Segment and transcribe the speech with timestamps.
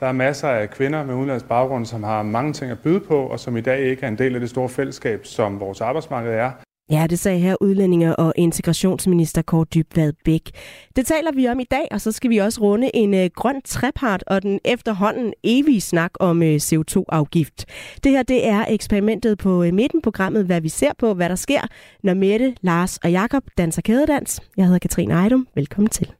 [0.01, 3.17] Der er masser af kvinder med udenlandsk baggrund, som har mange ting at byde på,
[3.17, 6.33] og som i dag ikke er en del af det store fællesskab, som vores arbejdsmarked
[6.33, 6.51] er.
[6.91, 10.51] Ja, det sagde her udlændinge- og integrationsminister Kåre Dybvad Bæk.
[10.97, 13.63] Det taler vi om i dag, og så skal vi også runde en uh, grøn
[13.65, 17.65] trepart og den efterhånden evige snak om øh, CO2-afgift.
[18.05, 21.35] Det her det er eksperimentet på uh, midten, programmet, hvad vi ser på, hvad der
[21.35, 21.61] sker,
[22.03, 24.41] når Mette, Lars og Jakob danser kædedans.
[24.57, 25.49] Jeg hedder Katrine Ejdum.
[25.55, 26.13] Velkommen til.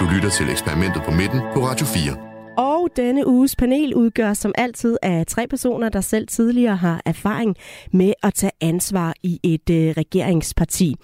[0.00, 2.16] Du lytter til eksperimentet på midten på Radio 4.
[2.58, 7.56] Og denne uges panel udgør som altid af tre personer, der selv tidligere har erfaring
[7.92, 10.94] med at tage ansvar i et øh, regeringsparti.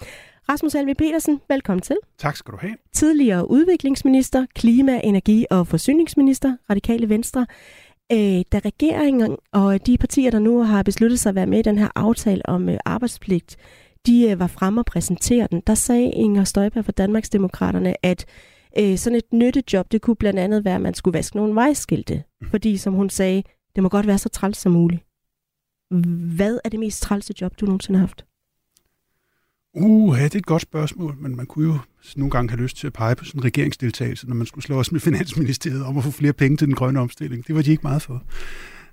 [0.48, 1.97] Rasmus Helve Petersen, velkommen til.
[2.19, 2.75] Tak skal du have.
[2.92, 7.47] Tidligere udviklingsminister, klima-, energi- og forsyningsminister, Radikale Venstre.
[8.12, 11.62] Øh, da regeringen og de partier, der nu har besluttet sig at være med i
[11.62, 13.56] den her aftale om øh, arbejdspligt,
[14.06, 18.27] de øh, var fremme og præsentere den, der sagde Inger Støjberg fra Danmarksdemokraterne, at
[18.78, 22.22] Øh, sådan et nyttejob, det kunne blandt andet være, at man skulle vaske nogle vejskilte.
[22.41, 22.50] Mm.
[22.50, 23.42] Fordi, som hun sagde,
[23.75, 25.03] det må godt være så træls som muligt.
[26.36, 28.25] Hvad er det mest trælse job, du nogensinde har haft?
[29.77, 31.78] Uh, det er et godt spørgsmål, men man kunne jo
[32.17, 34.78] nogle gange have lyst til at pege på sådan en regeringsdeltagelse, når man skulle slå
[34.78, 37.47] os med Finansministeriet om at få flere penge til den grønne omstilling.
[37.47, 38.22] Det var de ikke meget for.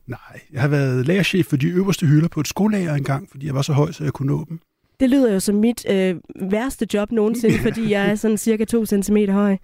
[0.08, 3.56] Nej, jeg har været lagerchef for de øverste hylder på et skolager engang, fordi jeg
[3.56, 4.60] var så høj, så jeg kunne nå dem.
[5.02, 6.16] Det lyder jo som mit øh,
[6.52, 9.58] værste job nogensinde, fordi jeg er sådan cirka 2 cm høj.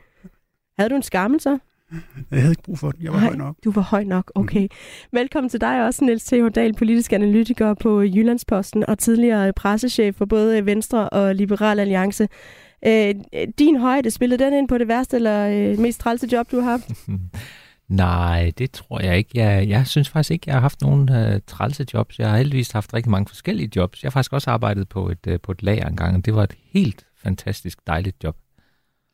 [0.78, 1.58] Havde du en skammel så?
[2.32, 3.04] Jeg havde ikke brug for den.
[3.04, 3.56] Jeg var Nej, høj nok.
[3.64, 4.62] Du var høj nok, okay.
[4.62, 4.68] Mm.
[5.12, 10.26] Velkommen til dig også, Niels Theo Dahl, politisk analytiker på Jyllandsposten og tidligere pressechef for
[10.26, 12.28] både Venstre og Liberal Alliance.
[12.86, 13.16] Øh,
[13.60, 16.72] din højde, spillede den ind på det værste eller øh, mest trælse job, du har
[16.72, 16.92] haft?
[17.90, 19.30] Nej, det tror jeg ikke.
[19.34, 22.20] Jeg, jeg synes faktisk ikke, jeg har haft nogen uh, trælse jobs.
[22.20, 24.04] Jeg har heldigvis haft rigtig mange forskellige jobs.
[24.04, 26.44] Jeg har faktisk også arbejdet på et, uh, på et lager engang, og det var
[26.44, 28.38] et helt fantastisk dejligt job.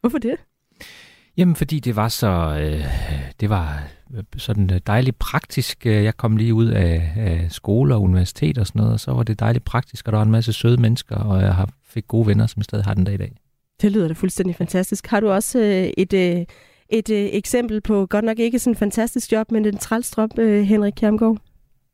[0.02, 0.36] Hvorfor det?
[1.38, 2.86] Jamen, fordi det var så, øh,
[3.40, 3.84] det var
[4.38, 5.86] sådan dejligt praktisk.
[5.86, 9.24] Jeg kom lige ud af, af skole og universitet og sådan noget, og så var
[9.24, 12.28] det dejligt praktisk, og der var en masse søde mennesker, og jeg har fik gode
[12.28, 13.36] venner, som stadig har den dag i dag.
[13.82, 15.08] Det lyder da fuldstændig fantastisk.
[15.08, 16.46] Har du også øh, et, øh,
[16.90, 20.64] et øh, eksempel på, godt nok ikke sådan en fantastisk job, men en trælstrop, øh,
[20.64, 21.38] Henrik Kjermgaard?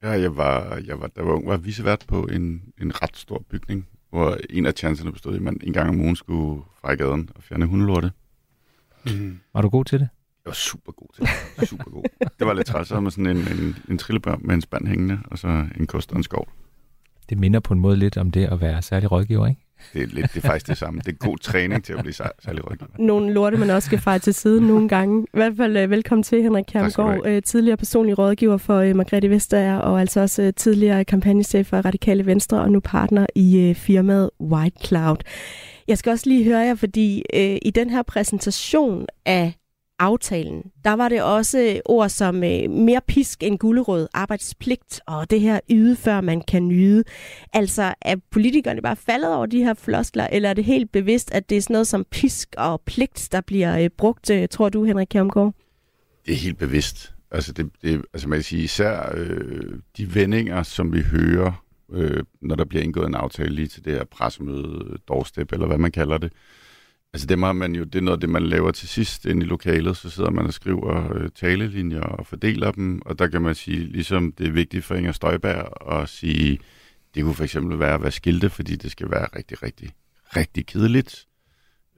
[0.03, 3.43] Ja, jeg var, jeg var, der var ung, var visevært på en, en ret stor
[3.49, 6.93] bygning, hvor en af chancerne bestod i, at man en gang om ugen skulle fra
[6.93, 8.11] gaden og fjerne hundelorte.
[9.05, 9.39] Mm.
[9.53, 10.09] Var du god til det?
[10.45, 11.69] Jeg var super god til det.
[11.69, 12.03] Super god.
[12.39, 15.19] det var lidt træt, så med sådan en, en, en trillebør med en spand hængende,
[15.25, 16.47] og så en kost og en skov.
[17.29, 19.61] Det minder på en måde lidt om det at være særlig rådgiver, ikke?
[19.93, 21.01] Det er, lidt, det er faktisk det samme.
[21.05, 22.89] Det er god træning til at blive særlig rådgiver.
[22.99, 25.23] Nogle lorte, man også skal fejre til side nogle gange.
[25.23, 29.29] I hvert fald uh, velkommen til, Henrik Kjermgaard, uh, tidligere personlig rådgiver for uh, Margrethe
[29.29, 34.77] Vestager, og altså også tidligere kampagnechef for Radikale Venstre, og nu partner i firmaet White
[34.85, 35.17] Cloud.
[35.87, 39.53] Jeg skal også lige høre jer, fordi uh, i den her præsentation af
[39.99, 45.29] aftalen, der var det også øh, ord som øh, mere pisk end gulderød, arbejdspligt og
[45.29, 47.03] det her yde, før man kan nyde.
[47.53, 51.49] Altså, er politikerne bare faldet over de her floskler, eller er det helt bevidst, at
[51.49, 54.83] det er sådan noget som pisk og pligt, der bliver øh, brugt, øh, tror du,
[54.83, 55.53] Henrik Kjermgaard?
[56.25, 57.13] Det er helt bevidst.
[57.31, 62.23] Altså, det, det, altså man kan sige, især øh, de vendinger, som vi hører, øh,
[62.41, 65.91] når der bliver indgået en aftale lige til det her pressemøde, doorstep, eller hvad man
[65.91, 66.33] kalder det,
[67.13, 69.45] Altså det, har man jo, det er noget af det, man laver til sidst inde
[69.45, 73.41] i lokalet, så sidder man og skriver øh, talelinjer og fordeler dem, og der kan
[73.41, 76.59] man sige, ligesom det er vigtigt for Inger Støjberg at sige,
[77.15, 79.91] det kunne for eksempel være at være skilte, fordi det skal være rigtig, rigtig,
[80.35, 81.27] rigtig kedeligt.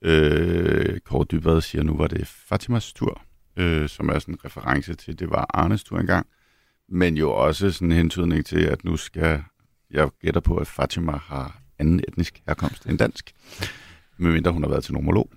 [0.02, 3.22] Øh, Kåre Dybvad siger, nu var det Fatimas tur,
[3.58, 6.28] øh, som er sådan en reference til, det var Arnes tur engang,
[6.90, 9.44] men jo også sådan en hentydning til, at nu skal,
[9.92, 13.34] jeg gætter på, at Fatima har anden etnisk herkomst end dansk
[14.22, 15.30] medmindre hun har været til nomolog.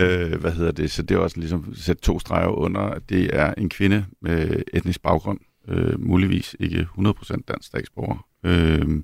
[0.00, 0.90] øh, hvad hedder det?
[0.90, 4.62] Så det er også ligesom sætte to streger under, at det er en kvinde med
[4.72, 8.26] etnisk baggrund, øh, muligvis ikke 100% dansk statsborger.
[8.44, 9.02] Øh,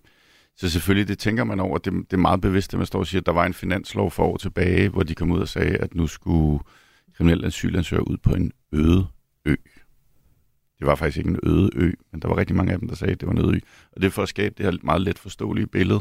[0.57, 1.79] så selvfølgelig, det tænker man over.
[1.79, 4.11] Det, det er meget bevidst, at man står og siger, at der var en finanslov
[4.11, 6.59] for år tilbage, hvor de kom ud og sagde, at nu skulle
[7.17, 9.07] kriminelle asylansøgere ud på en øde
[9.45, 9.55] ø.
[10.79, 12.97] Det var faktisk ikke en øde ø, men der var rigtig mange af dem, der
[12.97, 13.59] sagde, at det var en øde ø.
[13.93, 16.01] Og det er for at skabe det her meget let forståelige billede,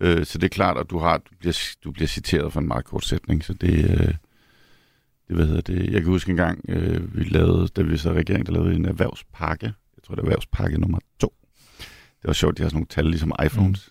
[0.00, 2.68] Øh, så det er klart, at du, har, du, bliver, du bliver citeret for en
[2.68, 4.14] meget kort sætning, så det, øh,
[5.28, 8.12] det, hvad hedder det, jeg kan huske en gang, øh, vi lavede, da vi så
[8.12, 9.66] regering, der lavede en erhvervspakke.
[9.66, 11.34] Jeg tror, det er erhvervspakke nummer to.
[11.78, 13.90] Det var sjovt, de har sådan nogle tal, ligesom iPhones,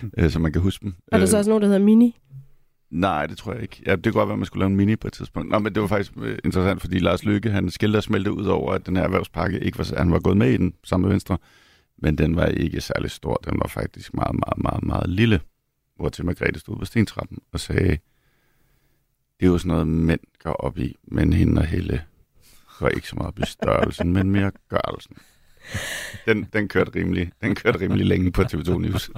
[0.00, 0.10] mm.
[0.18, 0.94] øh, så man kan huske dem.
[1.12, 2.16] Er der så også noget, der hedder Mini?
[2.90, 3.82] Nej, det tror jeg ikke.
[3.86, 5.50] Ja, det kunne godt være, at man skulle lave en mini på et tidspunkt.
[5.50, 8.46] Nå, men det var faktisk øh, interessant, fordi Lars Lykke, han skældte og smelte ud
[8.46, 11.14] over, at den her erhvervspakke ikke var, han var gået med i den sammen med
[11.14, 11.38] Venstre,
[11.98, 13.34] men den var ikke særlig stor.
[13.44, 15.40] Den var faktisk meget, meget, meget, meget lille.
[15.96, 17.98] Hvor til Margrethe stod på stentrappen og sagde,
[19.40, 22.04] det er jo sådan noget, mænd går op i, men hende og Helle
[22.78, 25.16] går ikke så meget op i størrelsen, men mere gørelsen.
[26.26, 29.10] Den, den, kørte rimelig, den kørte rimelig længe på TV2 News.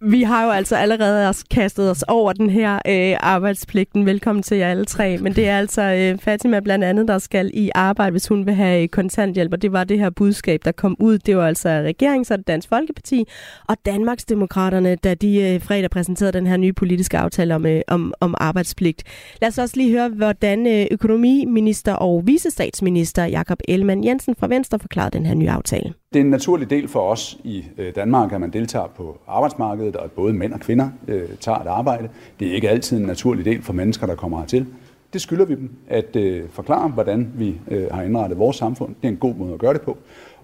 [0.00, 4.06] Vi har jo altså allerede også kastet os over den her øh, arbejdspligten.
[4.06, 5.18] Velkommen til jer alle tre.
[5.18, 8.54] Men det er altså øh, Fatima blandt andet, der skal i arbejde, hvis hun vil
[8.54, 9.52] have øh, kontanthjælp.
[9.52, 11.18] Og det var det her budskab, der kom ud.
[11.18, 13.24] Det var altså regeringen, så det Dansk Folkeparti
[13.68, 18.14] og Danmarksdemokraterne, da de øh, fredag præsenterede den her nye politiske aftale om, øh, om,
[18.20, 19.02] om arbejdspligt.
[19.40, 24.78] Lad os også lige høre, hvordan øh, økonomiminister og visestatsminister Jakob Ellemann Jensen fra Venstre
[24.78, 25.94] forklarede den her nye aftale.
[26.12, 29.96] Det er en naturlig del for os i øh, Danmark, at man deltager på arbejdsmarkedet,
[29.96, 32.08] og at både mænd og kvinder øh, tager et arbejde.
[32.40, 34.66] Det er ikke altid en naturlig del for mennesker, der kommer hertil.
[35.12, 38.94] Det skylder vi dem at øh, forklare, hvordan vi øh, har indrettet vores samfund.
[38.94, 39.98] Det er en god måde at gøre det på.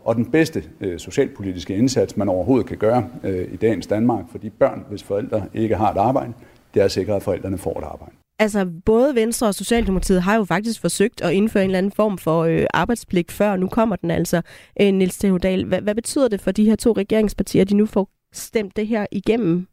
[0.05, 4.39] Og den bedste øh, socialpolitiske indsats, man overhovedet kan gøre øh, i dagens Danmark for
[4.39, 6.33] de børn, hvis forældre ikke har et arbejde,
[6.75, 8.13] det er at sikre, at forældrene får et arbejde.
[8.43, 12.19] Altså, både Venstre og Socialdemokratiet har jo faktisk forsøgt at indføre en eller anden form
[12.19, 13.57] for øh, arbejdspligt før.
[13.57, 14.43] Nu kommer den altså,
[14.81, 15.65] øh, Niels Theodal.
[15.65, 18.87] Hvad, hvad betyder det for de her to regeringspartier, at de nu får stemt det
[18.87, 19.67] her igennem?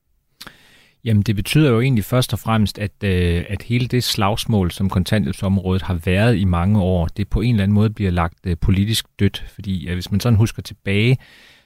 [1.03, 4.89] Jamen, det betyder jo egentlig først og fremmest, at, øh, at hele det slagsmål, som
[4.89, 8.57] kontanthjælpsområdet har været i mange år, det på en eller anden måde bliver lagt øh,
[8.61, 9.45] politisk dødt.
[9.53, 11.17] Fordi øh, hvis man sådan husker tilbage,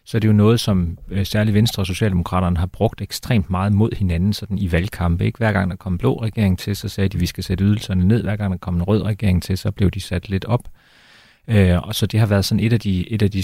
[0.05, 3.73] så er det jo noget, som øh, særligt Venstre og Socialdemokraterne har brugt ekstremt meget
[3.73, 5.25] mod hinanden sådan i valgkampe.
[5.25, 5.38] Ikke?
[5.38, 7.63] Hver gang der kom en blå regering til, så sagde de, at vi skal sætte
[7.63, 8.23] ydelserne ned.
[8.23, 10.69] Hver gang der kom en rød regering til, så blev de sat lidt op.
[11.47, 13.44] Øh, og så det har været sådan et af de, et af de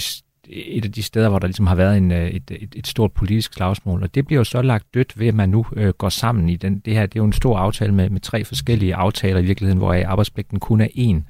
[0.52, 3.12] et af de steder, hvor der ligesom har været en, øh, et, et, et stort
[3.12, 4.02] politisk slagsmål.
[4.02, 6.56] Og det bliver jo så lagt dødt ved, at man nu øh, går sammen i
[6.56, 6.78] den.
[6.78, 9.78] Det her det er jo en stor aftale med, med tre forskellige aftaler i virkeligheden,
[9.78, 11.22] hvor arbejdspligten kun er én.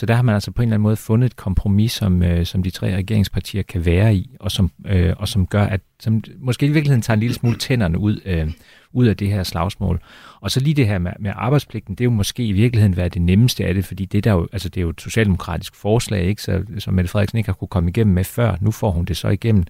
[0.00, 2.46] Så der har man altså på en eller anden måde fundet et kompromis, som, øh,
[2.46, 6.22] som de tre regeringspartier kan være i, og som, øh, og som gør, at som
[6.38, 8.52] måske i virkeligheden tager en lille smule tænderne ud, øh,
[8.92, 10.00] ud af det her slagsmål.
[10.40, 13.14] Og så lige det her med, med arbejdspligten, det er jo måske i virkeligheden været
[13.14, 16.24] det nemmeste af det, fordi det, der jo, altså det er jo et socialdemokratisk forslag,
[16.24, 16.42] ikke?
[16.42, 18.56] Så, som Mette Frederiksen ikke har kunne komme igennem med før.
[18.60, 19.64] Nu får hun det så igennem.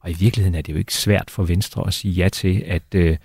[0.00, 2.94] Og i virkeligheden er det jo ikke svært for Venstre at sige ja til, at,
[2.94, 3.16] øh,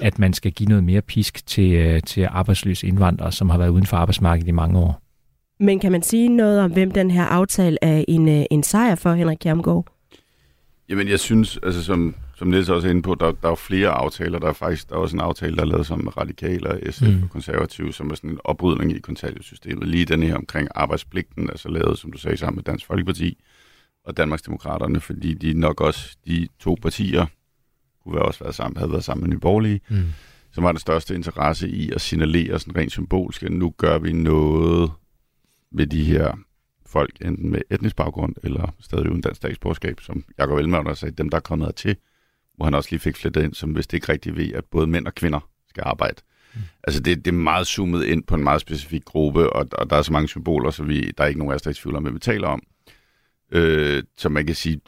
[0.00, 3.68] at man skal give noget mere pisk til, øh, til arbejdsløse indvandrere, som har været
[3.68, 5.01] uden for arbejdsmarkedet i mange år.
[5.62, 8.94] Men kan man sige noget om, hvem den her aftale er en, øh, en sejr
[8.94, 9.86] for, Henrik Kjermgaard?
[10.88, 13.88] Jamen, jeg synes, altså som, som Niels også er inde på, der, der er flere
[13.88, 14.38] aftaler.
[14.38, 17.02] Der er faktisk der er også en aftale, der er lavet som radikale og SF
[17.02, 17.22] mm.
[17.22, 19.88] og konservative, som er sådan en oprydning i kontanthjælpssystemet.
[19.88, 23.38] Lige den her omkring arbejdspligten, altså lavet, som du sagde, sammen med Dansk Folkeparti
[24.04, 27.26] og Danmarksdemokraterne, fordi de nok også, de to partier,
[28.04, 30.04] kunne være også været sammen, havde været sammen med Nye Borgerlige, mm.
[30.52, 34.12] som har den største interesse i at signalere sådan rent symbolsk, at nu gør vi
[34.12, 34.90] noget
[35.74, 36.38] ved de her
[36.86, 41.28] folk, enten med etnisk baggrund eller stadig uden dansk statsborgerskab, som Jacob også sagde, dem
[41.28, 41.96] der er kommet til,
[42.56, 44.86] hvor han også lige fik flettet ind, som hvis det ikke rigtig ved, at både
[44.86, 46.22] mænd og kvinder skal arbejde.
[46.54, 46.60] Mm.
[46.84, 49.96] Altså det, det er meget zoomet ind på en meget specifik gruppe, og, og der
[49.96, 51.74] er så mange symboler, så vi, der er ikke nogen af os, der er i
[51.74, 52.62] tvivl om, hvad vi taler om.
[53.52, 54.80] Øh, så man kan sige,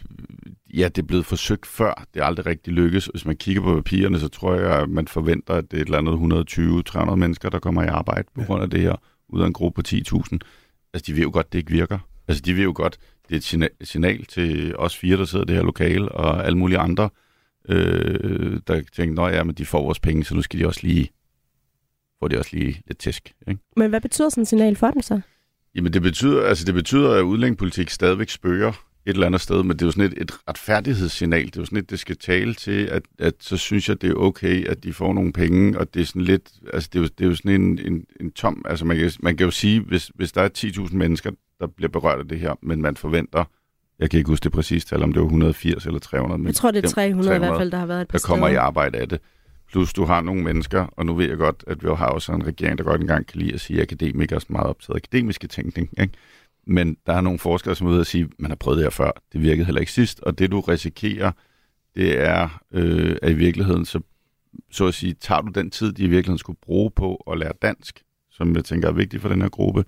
[0.74, 2.06] ja, det er blevet forsøgt før.
[2.14, 3.06] Det er aldrig rigtig lykkes.
[3.06, 5.86] Hvis man kigger på papirerne, så tror jeg, at man forventer, at det er et
[5.86, 8.96] eller andet 120-300 mennesker, der kommer i arbejde på grund af det her,
[9.28, 10.38] ud af en gruppe på 10.000
[10.94, 11.98] altså de ved jo godt, det ikke virker.
[12.28, 12.98] Altså de ved jo godt,
[13.28, 16.46] det er et signal, signal til os fire, der sidder i det her lokale, og
[16.46, 17.10] alle mulige andre,
[17.68, 20.80] øh, der tænker, at ja, men de får vores penge, så nu skal de også
[20.82, 21.10] lige,
[22.18, 23.32] får de også lige lidt tæsk.
[23.48, 23.60] Ikke?
[23.76, 25.20] Men hvad betyder sådan en signal for dem så?
[25.74, 28.72] Jamen det betyder, altså det betyder, at udlændingepolitik stadigvæk spøger
[29.06, 31.46] et eller andet sted, men det er jo sådan et, et retfærdighedssignal.
[31.46, 34.10] Det er jo sådan et, det skal tale til, at, at så synes jeg, det
[34.10, 37.02] er okay, at de får nogle penge, og det er sådan lidt, altså det er
[37.02, 39.50] jo, det er jo sådan en, en, en tom, altså man kan, man kan jo
[39.50, 41.30] sige, hvis, hvis der er 10.000 mennesker,
[41.60, 43.44] der bliver berørt af det her, men man forventer,
[43.98, 46.38] jeg kan ikke huske det præcist tal, om det var 180 eller 300.
[46.38, 48.18] Men jeg tror, det er 300, 300 i hvert fald, der har været et par
[48.18, 49.20] Der kommer i arbejde af det.
[49.70, 52.46] Plus du har nogle mennesker, og nu ved jeg godt, at vi har også en
[52.46, 55.46] regering, der godt engang kan lide at sige, at akademikere er meget optaget af akademiske
[55.46, 55.88] tænkning.
[56.00, 56.14] Ikke?
[56.66, 58.84] Men der er nogle forskere, som er ude og sige, at man har prøvet det
[58.84, 59.10] her før.
[59.32, 60.20] Det virkede heller ikke sidst.
[60.20, 61.32] Og det, du risikerer,
[61.94, 64.00] det er, øh, at i virkeligheden, så,
[64.70, 67.52] så at sige, tager du den tid, de i virkeligheden skulle bruge på at lære
[67.62, 69.84] dansk, som jeg tænker er vigtigt for den her gruppe,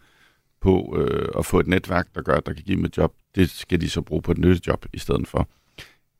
[0.61, 3.15] på øh, at få et netværk, der gør, at der kan give dem et job.
[3.35, 5.49] Det skal de så bruge på et nyttejob i stedet for.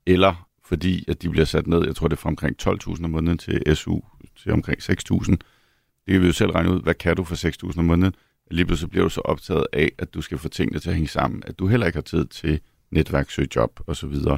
[0.05, 3.09] Eller fordi, at de bliver sat ned, jeg tror det er fra omkring 12.000 om
[3.09, 3.99] måneden til SU
[4.35, 5.31] til omkring 6.000.
[5.31, 8.15] Det kan vi jo selv regne ud, hvad kan du for 6.000 om måneden?
[8.51, 11.09] Lige pludselig bliver du så optaget af, at du skal få tingene til at hænge
[11.09, 12.59] sammen, at du heller ikke har tid til
[12.91, 14.13] netværk, søge job osv.
[14.13, 14.37] Så,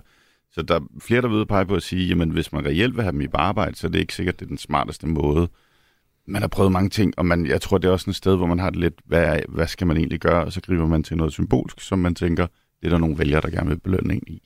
[0.51, 3.03] så der er flere, der vil pege på at sige, jamen hvis man reelt vil
[3.03, 5.47] have dem i arbejde, så er det ikke sikkert, det er den smarteste måde.
[6.27, 8.45] Man har prøvet mange ting, og man, jeg tror, det er også et sted, hvor
[8.45, 10.45] man har det lidt, hvad, hvad skal man egentlig gøre?
[10.45, 12.47] Og så griber man til noget symbolsk, som man tænker,
[12.81, 14.41] det er der nogle vælgere, der gerne vil belønne en i.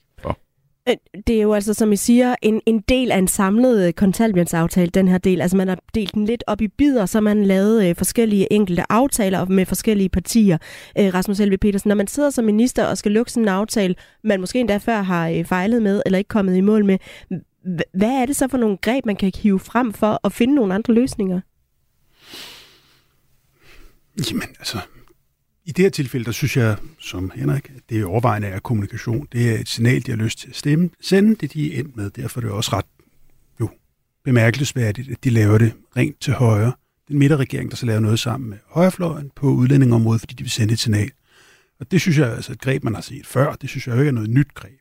[0.90, 0.96] Øh,
[1.28, 4.90] det er jo altså, som I siger, en, en del af en samlet øh, kontanthjælpsaftale,
[4.90, 5.42] den her del.
[5.42, 8.92] Altså man har delt den lidt op i bidder, så man lavet øh, forskellige enkelte
[8.92, 10.58] aftaler med forskellige partier.
[11.00, 13.96] Øh, Rasmus Helve Petersen, når man sidder som minister og skal lukke sådan en aftale,
[14.24, 16.98] man måske endda før har øh, fejlet med, eller ikke kommet i mål med,
[17.94, 20.74] hvad er det så for nogle greb, man kan hive frem for at finde nogle
[20.74, 21.42] andre løsninger?
[24.30, 24.78] Jamen altså,
[25.65, 29.27] i det her tilfælde, der synes jeg, som Henrik, at det er overvejende er kommunikation.
[29.32, 31.96] Det er et signal, de har lyst til at stemme, sende det, de er endt
[31.98, 32.10] med.
[32.10, 32.86] Derfor er det også ret
[33.60, 33.70] jo,
[34.24, 36.74] bemærkelsesværdigt, at de laver det rent til højre.
[37.08, 40.74] Den midterregering, der så laver noget sammen med højrefløjen på udlændingområdet, fordi de vil sende
[40.74, 41.12] et signal.
[41.79, 43.53] Og det synes jeg altså er altså et greb, man har set før.
[43.53, 44.79] Det synes jeg jo ikke er noget nyt greb.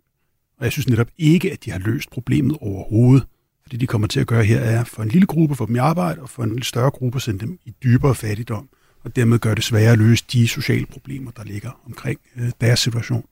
[0.58, 3.26] Og jeg synes netop ikke, at de har løst problemet overhovedet.
[3.62, 5.78] Fordi de kommer til at gøre her er for en lille gruppe få dem i
[5.78, 8.68] arbejde, og for en lille større gruppe sende dem i dybere fattigdom
[9.04, 12.80] og dermed gør det sværere at løse de sociale problemer, der ligger omkring øh, deres
[12.80, 13.24] situation.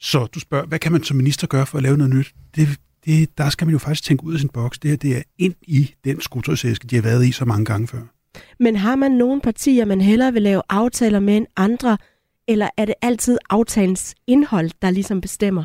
[0.00, 2.34] Så du spørger, hvad kan man som minister gøre for at lave noget nyt?
[2.56, 2.68] Det,
[3.04, 4.78] det, der skal man jo faktisk tænke ud af sin boks.
[4.78, 7.88] Det her det er ind i den skuttersæske, de har været i så mange gange
[7.88, 8.00] før.
[8.60, 11.98] Men har man nogle partier, man hellere vil lave aftaler med end andre,
[12.48, 15.64] eller er det altid aftalens indhold, der ligesom bestemmer?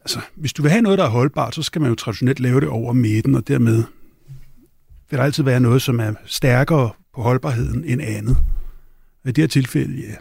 [0.00, 2.60] Altså, hvis du vil have noget, der er holdbart, så skal man jo traditionelt lave
[2.60, 3.84] det over midten, og dermed
[5.10, 8.36] vil der altid være noget, som er stærkere på holdbarheden end andet.
[9.24, 10.14] Og i det her tilfælde, ja,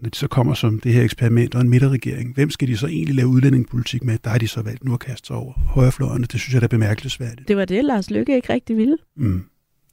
[0.00, 2.86] når de så kommer som det her eksperiment og en midterregering, hvem skal de så
[2.86, 4.18] egentlig lave udlændingepolitik med?
[4.24, 6.24] Der har de så valgt nu at kaste sig over højrefløjerne.
[6.24, 7.48] Det synes jeg, der er bemærkelsesværdigt.
[7.48, 8.96] Det var det, Lars Lykke ikke rigtig ville.
[9.16, 9.44] Mm,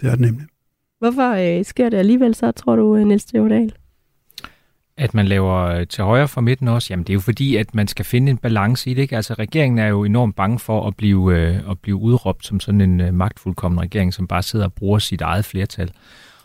[0.02, 0.46] det er det nemlig.
[1.00, 3.74] Hvorfor øh, sker det alligevel så, tror du, øh, Niels Theodal?
[4.98, 7.76] At man laver øh, til højre for midten også, jamen det er jo fordi, at
[7.76, 9.02] man skal finde en balance i det.
[9.02, 9.16] Ikke?
[9.16, 12.82] Altså regeringen er jo enormt bange for at blive, øh, at blive udråbt som sådan
[12.82, 15.92] en øh, magtfuldkommen regering, som bare sidder og bruger sit eget flertal.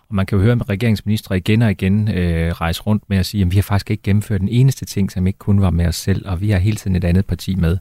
[0.09, 3.27] Og man kan jo høre med regeringsministre igen og igen øh, rejse rundt med at
[3.27, 5.87] sige, at vi har faktisk ikke gennemført den eneste ting, som ikke kun var med
[5.87, 7.79] os selv, og vi har hele tiden et andet parti med.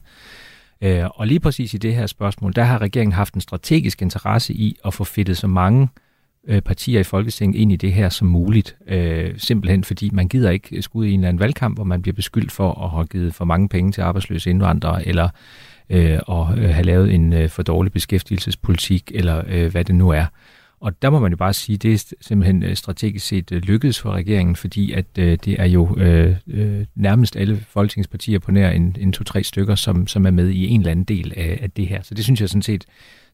[0.82, 4.54] Øh, og lige præcis i det her spørgsmål, der har regeringen haft en strategisk interesse
[4.54, 5.88] i at få fedtet så mange
[6.48, 8.76] øh, partier i Folketinget ind i det her som muligt.
[8.86, 12.14] Øh, simpelthen fordi man gider ikke skulle i en eller anden valgkamp, hvor man bliver
[12.14, 15.28] beskyldt for at have givet for mange penge til arbejdsløse indvandrere, eller
[15.90, 20.10] øh, at øh, have lavet en øh, for dårlig beskæftigelsespolitik, eller øh, hvad det nu
[20.10, 20.26] er.
[20.80, 23.62] Og der må man jo bare sige, at det er simpelthen øh, strategisk set øh,
[23.62, 28.50] lykkedes for regeringen, fordi at øh, det er jo øh, øh, nærmest alle folketingspartier på
[28.50, 31.58] nær en, en to-tre stykker, som, som er med i en eller anden del af,
[31.62, 32.02] af det her.
[32.02, 32.84] Så det synes jeg sådan set,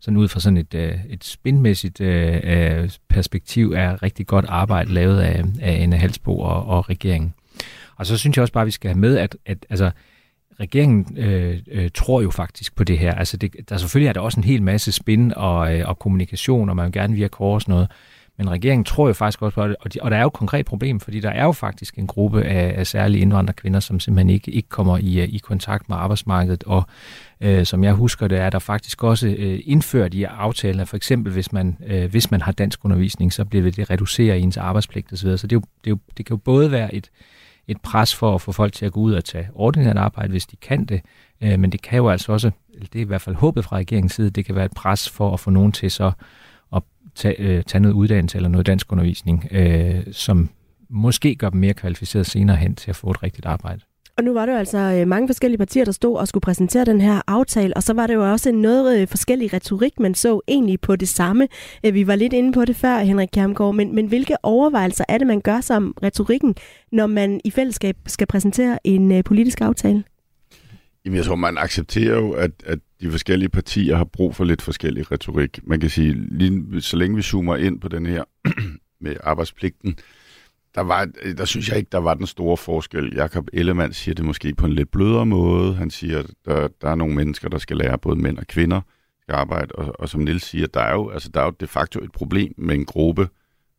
[0.00, 4.92] sådan ud fra sådan et, øh, et spindmæssigt øh, øh, perspektiv, er rigtig godt arbejde
[4.92, 7.34] lavet af, af Anna Halsbo og, og regeringen.
[7.96, 9.90] Og så synes jeg også bare, at vi skal have med, at, at altså,
[10.60, 13.14] regeringen øh, øh, tror jo faktisk på det her.
[13.14, 16.68] Altså det, der selvfølgelig er der også en hel masse spin og, øh, og kommunikation,
[16.68, 17.88] og man vil gerne virke hårdt og sådan noget.
[18.38, 20.32] Men regeringen tror jo faktisk også på det, og, de, og der er jo et
[20.32, 24.30] konkret problem, fordi der er jo faktisk en gruppe af, af særlige indvandrerkvinder, som simpelthen
[24.30, 26.82] ikke, ikke kommer i, øh, i kontakt med arbejdsmarkedet, og
[27.40, 31.32] øh, som jeg husker det, er der faktisk også øh, indført i aftalen, for eksempel
[31.32, 35.12] hvis man, øh, hvis man har dansk undervisning, så bliver det reduceret i ens arbejdspligt
[35.12, 37.10] osv., så det, er jo, det, er jo, det kan jo både være et,
[37.68, 40.46] et pres for at få folk til at gå ud og tage ordinært arbejde, hvis
[40.46, 41.00] de kan det.
[41.40, 42.50] Øh, men det kan jo altså også,
[42.92, 45.32] det er i hvert fald håbet fra regeringens side, det kan være et pres for
[45.32, 46.12] at få nogen til så
[46.76, 46.82] at
[47.14, 50.50] tage, øh, tage noget uddannelse eller noget dansk undervisning, øh, som
[50.88, 53.80] måske gør dem mere kvalificeret senere hen til at få et rigtigt arbejde.
[54.16, 56.84] Og nu var det jo altså øh, mange forskellige partier, der stod og skulle præsentere
[56.84, 60.14] den her aftale, og så var det jo også en noget øh, forskellig retorik, man
[60.14, 61.48] så egentlig på det samme.
[61.86, 65.18] Øh, vi var lidt inde på det før, Henrik Kjermgaard, men, men hvilke overvejelser er
[65.18, 66.54] det, man gør som retorikken,
[66.92, 70.04] når man i fællesskab skal præsentere en politisk aftale?
[71.04, 74.62] Jamen, jeg tror, man accepterer jo, at, at de forskellige partier har brug for lidt
[74.62, 75.60] forskellig retorik.
[75.62, 78.24] Man kan sige, lige, så længe vi zoomer ind på den her
[79.04, 80.23] med arbejdspligten, øh,
[80.74, 83.14] der, var, øh, der synes jeg ikke, der var den store forskel.
[83.14, 85.74] Jakob Ellemann siger det måske på en lidt blødere måde.
[85.74, 88.80] Han siger, at der, der er nogle mennesker, der skal lære, både mænd og kvinder
[89.22, 89.72] skal arbejde.
[89.74, 92.12] Og, og som Nils siger, der er, jo, altså, der er jo de facto et
[92.12, 93.28] problem med en gruppe.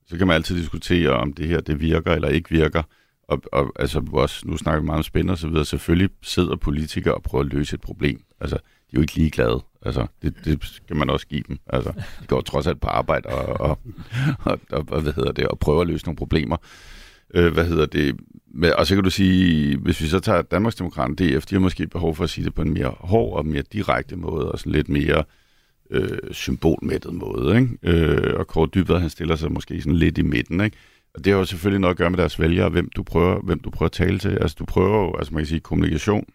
[0.07, 2.83] Så kan man altid diskutere, om det her det virker eller ikke virker.
[3.23, 5.65] Og, og altså, også, nu snakker vi meget om spænd og så videre.
[5.65, 8.21] Selvfølgelig sidder politikere og prøver at løse et problem.
[8.41, 9.63] Altså, de er jo ikke ligeglade.
[9.85, 11.57] Altså, det, det skal man også give dem.
[11.67, 13.79] Altså, de går trods alt på arbejde og, og,
[14.43, 16.57] og, og, og hvad hedder det, og prøver at løse nogle problemer.
[17.33, 18.15] Øh, hvad hedder det?
[18.53, 21.87] Men, og så kan du sige, hvis vi så tager Danmarksdemokraterne DF, de har måske
[21.87, 24.71] behov for at sige det på en mere hård og mere direkte måde, og sådan
[24.71, 25.23] lidt mere
[25.91, 27.57] øh, symbolmættet måde.
[27.57, 27.77] Ikke?
[27.83, 30.61] Øh, og Kåre Dybvad, han stiller sig måske sådan lidt i midten.
[30.61, 30.77] Ikke?
[31.13, 33.59] Og det har jo selvfølgelig noget at gøre med deres vælgere, hvem du prøver, hvem
[33.59, 34.37] du prøver at tale til.
[34.41, 36.25] Altså du prøver jo, altså man kan sige, kommunikation,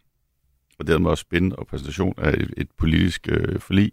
[0.80, 3.92] og dermed også spænd og præsentation af et, et politisk øh, forlig,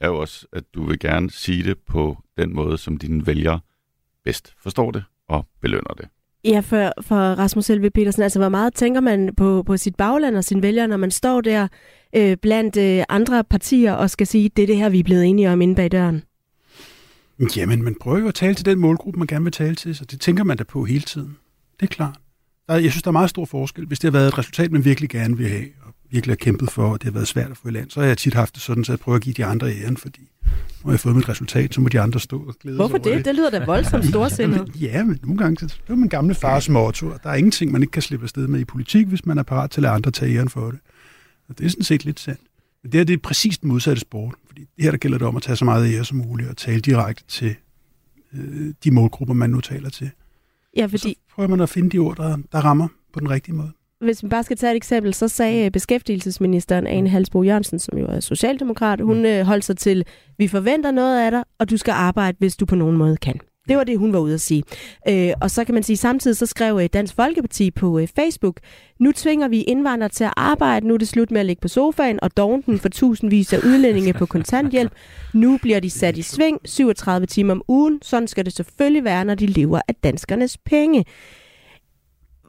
[0.00, 3.60] er jo også, at du vil gerne sige det på den måde, som dine vælgere
[4.24, 6.08] bedst forstår det og belønner det.
[6.44, 10.36] Ja, for, for Rasmus Helve Petersen, altså hvor meget tænker man på, på sit bagland
[10.36, 11.68] og sine vælgere, når man står der
[12.16, 15.24] øh, blandt øh, andre partier og skal sige, det er det her, vi er blevet
[15.24, 16.22] enige om inde bag døren?
[17.56, 20.04] Jamen, man prøver jo at tale til den målgruppe, man gerne vil tale til, så
[20.04, 21.36] det tænker man da på hele tiden.
[21.80, 22.18] Det er klart.
[22.68, 23.86] Der, jeg synes, der er meget stor forskel.
[23.86, 26.70] Hvis det har været et resultat, man virkelig gerne vil have, og virkelig har kæmpet
[26.70, 28.54] for, og det har været svært at få i land, så har jeg tit haft
[28.54, 30.50] det sådan, så jeg prøver at give de andre æren, fordi nu
[30.84, 33.14] har jeg fået mit resultat, så må de andre stå og glæde Hvorfor det?
[33.16, 33.24] det?
[33.24, 34.70] Det lyder da voldsomt storsindet.
[34.80, 37.92] ja, men nogle gange, det er min gamle fars motto, der er ingenting, man ikke
[37.92, 40.36] kan slippe afsted med i politik, hvis man er parat til at lade andre tage
[40.36, 40.80] æren for det.
[41.48, 42.40] Og det er sådan set lidt sandt.
[42.82, 45.26] Men det her det er præcis den modsatte sport, fordi det her der gælder det
[45.26, 47.54] om at tage så meget ære som muligt og tale direkte til
[48.34, 50.10] øh, de målgrupper, man nu taler til.
[50.76, 50.98] Ja, fordi...
[50.98, 53.70] så prøver man at finde de ord, der, der rammer på den rigtige måde.
[54.00, 58.06] Hvis vi bare skal tage et eksempel, så sagde beskæftigelsesministeren Ane Halsbo Jørgensen, som jo
[58.06, 59.46] er socialdemokrat, hun mm.
[59.46, 60.04] holdt sig til,
[60.38, 63.40] vi forventer noget af dig, og du skal arbejde, hvis du på nogen måde kan.
[63.68, 64.62] Det var det, hun var ude at sige.
[65.08, 68.60] Øh, og så kan man sige, samtidig så skrev øh, Dansk Folkeparti på øh, Facebook,
[68.98, 71.68] nu tvinger vi indvandrere til at arbejde, nu er det slut med at ligge på
[71.68, 74.92] sofaen og dognten for tusindvis af udlændinge på kontanthjælp.
[75.34, 77.98] Nu bliver de sat i sving 37 timer om ugen.
[78.02, 81.04] Sådan skal det selvfølgelig være, når de lever af danskernes penge.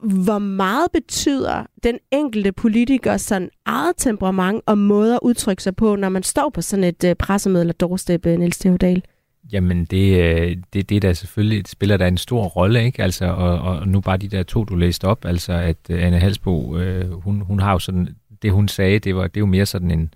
[0.04, 5.96] Hvor meget betyder den enkelte politikers sådan eget temperament og måde at udtrykke sig på,
[5.96, 9.04] når man står på sådan et øh, pressemøde eller doorstep, øh, Niels Theodal?
[9.52, 13.04] Jamen, det, øh, det, det der selvfølgelig det spiller der en stor rolle, ikke?
[13.04, 16.20] Altså, og, og nu bare de der to, du læste op, altså at øh, Anne
[16.20, 19.46] Halsbo, øh, hun, hun har jo sådan, det hun sagde, det, var, det er jo
[19.46, 20.14] mere sådan en,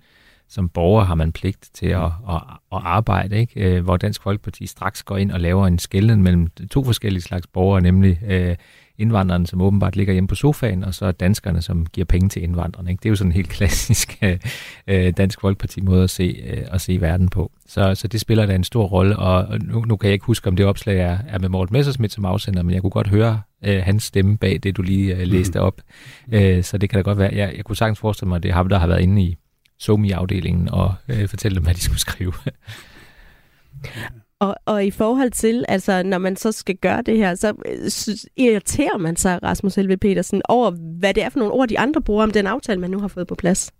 [0.48, 3.76] som borger har man pligt til at, at, at arbejde, ikke?
[3.76, 7.46] Øh, hvor Dansk Folkeparti straks går ind og laver en skælden mellem to forskellige slags
[7.46, 8.56] borgere, nemlig øh,
[9.02, 12.90] indvandrerne, som åbenbart ligger hjemme på sofaen, og så danskerne, som giver penge til indvandrerne.
[12.90, 13.00] Ikke?
[13.00, 14.18] Det er jo sådan en helt klassisk
[14.86, 17.52] øh, Dansk Folkeparti-måde at se, øh, at se verden på.
[17.66, 20.48] Så, så det spiller da en stor rolle, og nu, nu kan jeg ikke huske,
[20.48, 23.40] om det opslag er, er med Morten Messersmith som afsender, men jeg kunne godt høre
[23.64, 25.80] øh, hans stemme bag det, du lige øh, læste op.
[26.26, 26.34] Mm.
[26.34, 27.30] Øh, så det kan da godt være.
[27.34, 29.36] Jeg, jeg kunne sagtens forestille mig, at det er ham, der har været inde i
[29.78, 32.32] SoMe-afdelingen og øh, fortælle dem, hvad de skulle skrive.
[34.42, 38.16] Og, og i forhold til, altså når man så skal gøre det her, så øh,
[38.36, 42.02] irriterer man sig, Rasmus Helve Petersen, over hvad det er for nogle ord, de andre
[42.02, 43.72] bruger om den aftale, man nu har fået på plads.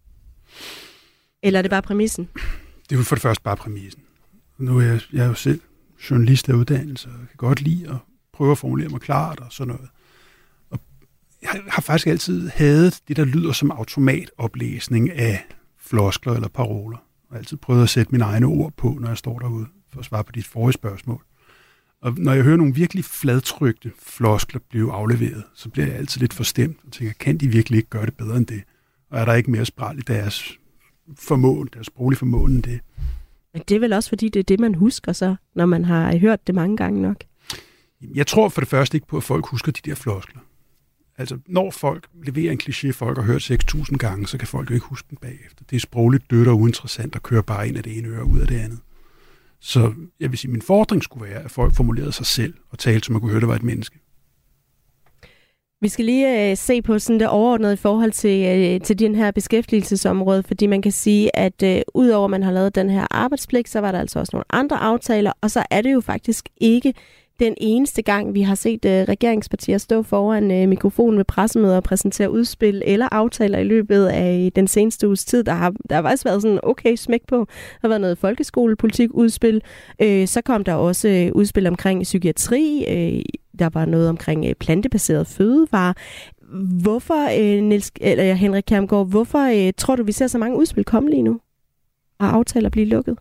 [1.43, 2.29] Eller er det bare præmissen?
[2.89, 4.03] Det er jo for det første bare præmissen.
[4.59, 5.61] Nu er jeg, jeg er jo selv
[6.11, 7.97] journalist af uddannelse, og kan godt lide at
[8.33, 9.89] prøve at formulere mig klart og sådan noget.
[10.71, 10.79] Og
[11.43, 15.47] jeg har faktisk altid hadet det, der lyder som automatoplæsning af
[15.81, 16.99] floskler eller paroler.
[17.31, 20.01] Jeg har altid prøvet at sætte mine egne ord på, når jeg står derude for
[20.01, 21.23] at svare på dit forrige spørgsmål.
[22.01, 26.33] Og når jeg hører nogle virkelig fladtrykte floskler blive afleveret, så bliver jeg altid lidt
[26.33, 28.63] forstemt og tænker, kan de virkelig ikke gøre det bedre end det?
[29.11, 30.59] Og er der ikke mere spral i deres
[31.19, 32.81] formål, deres sproglige formål end det?
[33.53, 36.17] Men det er vel også, fordi det er det, man husker så, når man har
[36.17, 37.17] hørt det mange gange nok?
[38.15, 40.41] Jeg tror for det første ikke på, at folk husker de der floskler.
[41.19, 44.75] Altså, når folk leverer en kliché, folk har hørt 6.000 gange, så kan folk jo
[44.75, 45.65] ikke huske den bagefter.
[45.71, 48.39] Det er sprogligt dødt og uinteressant at køre bare ind af det ene øre ud
[48.39, 48.81] af det andet.
[49.63, 52.79] Så jeg vil sige, at min fordring skulle være, at folk formulerede sig selv og
[52.79, 53.99] talte, som man kunne høre, det var et menneske.
[55.81, 59.15] Vi skal lige øh, se på sådan det overordnede i forhold til, øh, til den
[59.15, 63.07] her beskæftigelsesområde, fordi man kan sige, at øh, udover at man har lavet den her
[63.11, 66.49] arbejdspligt, så var der altså også nogle andre aftaler, og så er det jo faktisk
[66.57, 66.95] ikke
[67.41, 71.83] den eneste gang, vi har set øh, regeringspartier stå foran øh, mikrofonen ved pressemøder og
[71.83, 75.45] præsentere udspil eller aftaler i løbet af øh, den seneste uges tid.
[75.45, 77.37] Der har, der har faktisk været sådan okay smæk på.
[77.37, 79.63] Der har været noget folkeskolepolitik udspil.
[80.03, 82.85] Øh, så kom der også øh, udspil omkring psykiatri.
[82.89, 83.23] Øh,
[83.59, 85.95] der var noget omkring øh, plantebaseret fødevare.
[86.83, 90.85] Hvorfor, øh, Niels, eller Henrik Kjermgaard, hvorfor øh, tror du, vi ser så mange udspil
[90.85, 91.41] komme lige nu?
[92.19, 93.19] Og aftaler blive lukket?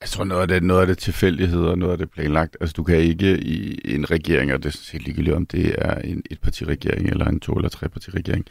[0.00, 2.56] Jeg tror, noget af det, noget af det tilfældighed og noget af det planlagt.
[2.60, 5.94] Altså, du kan ikke i en regering, og det er helt ligegyldigt, om det er
[5.94, 8.44] en etpartiregering eller en to- eller trepartiregering.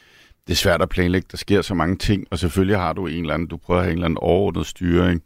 [0.47, 1.27] Det er svært at planlægge.
[1.31, 3.85] Der sker så mange ting, og selvfølgelig har du en eller anden, du prøver at
[3.85, 5.21] have en eller anden overordnet styring,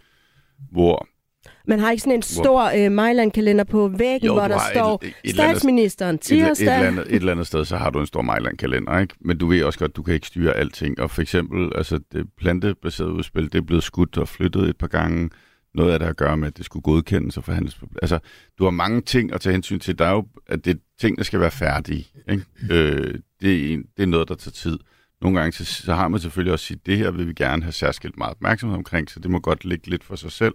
[0.71, 1.07] hvor
[1.67, 5.13] man har ikke sådan en stor øh, Mejland-kalender på væggen, jo, hvor der står et,
[5.23, 6.67] et statsministeren tirsdag.
[6.67, 9.13] Et, et, et, andet, et eller andet sted, så har du en stor Mejland-kalender, ikke?
[9.19, 10.99] Men du ved også godt, du kan ikke styre alting.
[10.99, 14.87] Og for eksempel, altså det plantebaserede udspil, det er blevet skudt og flyttet et par
[14.87, 15.29] gange
[15.73, 18.19] noget af det at gøre med, at det skulle godkendes og forhandles på Altså,
[18.59, 19.99] du har mange ting at tage hensyn til.
[19.99, 22.07] Der er jo, at det ting, der skal være færdige.
[22.29, 22.45] Ikke?
[22.69, 24.79] Øh, det, er en, det er noget, der tager tid.
[25.21, 27.71] Nogle gange så, så har man selvfølgelig også sige, det her vil vi gerne have
[27.71, 30.53] særskilt meget opmærksomhed omkring, så det må godt ligge lidt for sig selv.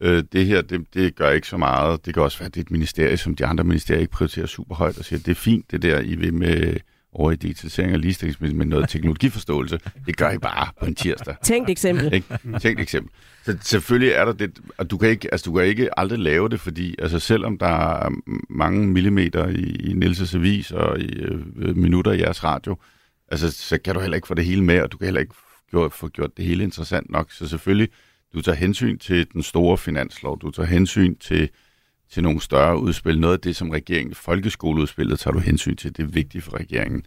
[0.00, 2.06] Øh, det her, det, det gør ikke så meget.
[2.06, 4.46] Det kan også være, at det er et ministerie, som de andre ministerier ikke prioriterer
[4.46, 6.76] super højt, og siger, det er fint, det der, I vil med
[7.16, 9.80] over i digitalisering og ligestilling med noget teknologiforståelse.
[10.06, 11.34] Det gør I bare på en tirsdag.
[11.42, 12.14] Tænkt eksempel.
[12.14, 12.26] Ikke?
[12.60, 13.12] Tænkt eksempel.
[13.44, 16.48] Så selvfølgelig er der det, og du kan ikke, altså, du kan ikke aldrig lave
[16.48, 18.10] det, fordi altså, selvom der er
[18.50, 22.76] mange millimeter i, i Nielses avis og i øh, minutter i jeres radio,
[23.28, 25.34] altså, så kan du heller ikke få det hele med, og du kan heller ikke
[25.70, 27.32] gjort, få gjort det hele interessant nok.
[27.32, 27.88] Så selvfølgelig,
[28.34, 31.48] du tager hensyn til den store finanslov, du tager hensyn til,
[32.10, 33.20] til nogle større udspil.
[33.20, 37.06] Noget af det, som regeringen, folkeskoleudspillet, tager du hensyn til, det er vigtigt for regeringen.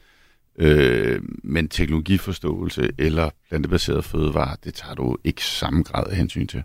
[0.60, 6.64] Øh, men teknologiforståelse eller plantebaseret fødevare, det tager du ikke samme grad af hensyn til.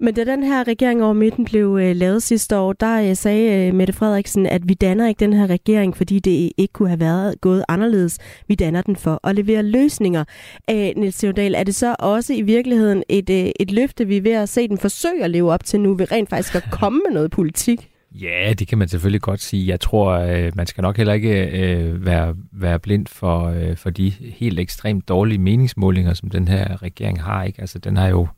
[0.00, 3.68] Men da den her regering over midten blev øh, lavet sidste år, der øh, sagde
[3.68, 7.00] øh, Mette Frederiksen, at vi danner ikke den her regering, fordi det ikke kunne have
[7.00, 8.18] været gået anderledes.
[8.48, 10.24] Vi danner den for at levere løsninger.
[10.70, 14.22] Øh, Niels Theodal, er det så også i virkeligheden et, øh, et løfte, vi er
[14.22, 17.00] ved at se den forsøge at leve op til nu, ved rent faktisk at komme
[17.06, 17.90] med noget politik?
[18.20, 19.66] Ja, det kan man selvfølgelig godt sige.
[19.66, 23.90] Jeg tror, øh, man skal nok heller ikke øh, være, være blind for, øh, for
[23.90, 27.42] de helt ekstremt dårlige meningsmålinger, som den her regering har.
[27.42, 27.60] Ikke?
[27.60, 28.28] Altså, den har jo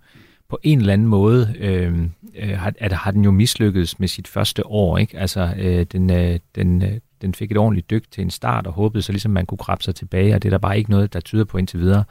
[0.48, 1.98] på en eller anden måde øh,
[2.37, 4.98] øh, har, at, har den jo mislykkedes med sit første år.
[4.98, 5.18] Ikke?
[5.18, 8.72] Altså, øh, den, øh, den, øh, den fik et ordentligt dyk til en start og
[8.72, 11.12] håbede så ligesom man kunne krabbe sig tilbage, og det er der bare ikke noget,
[11.12, 12.04] der tyder på indtil videre.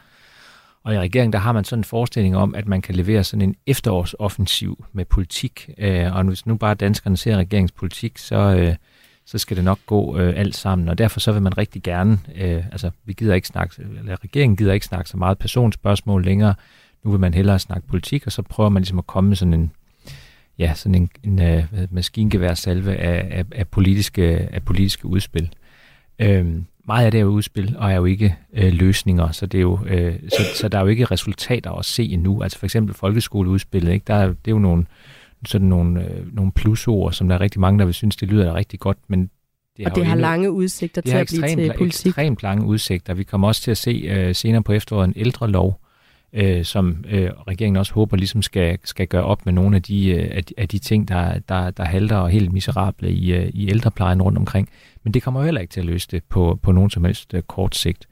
[0.83, 3.41] Og i regeringen, der har man sådan en forestilling om, at man kan levere sådan
[3.41, 5.69] en efterårsoffensiv med politik.
[5.77, 8.75] Øh, og hvis nu bare danskerne ser regeringspolitik, så, øh,
[9.25, 10.89] så skal det nok gå øh, alt sammen.
[10.89, 14.57] Og derfor så vil man rigtig gerne, øh, altså vi gider ikke snakke, eller regeringen
[14.57, 16.55] gider ikke snakke så meget personspørgsmål længere.
[17.07, 19.53] Nu vil man hellere snakke politik, og så prøver man ligesom at komme med sådan
[19.53, 19.71] en,
[20.59, 25.49] ja, sådan en, en uh, maskingeværsalve af, af, af, politiske, af politiske udspil.
[26.19, 29.57] Øhm, meget af det er jo udspil, og er jo ikke øh, løsninger, så, det
[29.57, 32.41] er jo, øh, så, så der er jo ikke resultater at se endnu.
[32.41, 34.03] Altså for eksempel folkeskoleudspillet, ikke?
[34.07, 34.85] Der er, det er jo nogle,
[35.45, 38.53] sådan nogle, øh, nogle plusord, som der er rigtig mange, der vil synes, det lyder
[38.53, 39.29] rigtig godt, men
[39.77, 42.05] det og det har endnu, lange udsigter til at blive til politik.
[42.07, 43.13] ekstremt lange udsigter.
[43.13, 45.81] Vi kommer også til at se øh, senere på efteråret en ældre lov,
[46.33, 50.09] øh, som øh, regeringen også håber ligesom skal, skal gøre op med nogle af de,
[50.09, 53.49] øh, af de, af de ting, der, der, der halter og helt miserable i, øh,
[53.53, 54.69] i ældreplejen rundt omkring.
[55.03, 57.33] Men det kommer jo heller ikke til at løse det på, på nogen som helst
[57.33, 58.07] øh, kort sigt.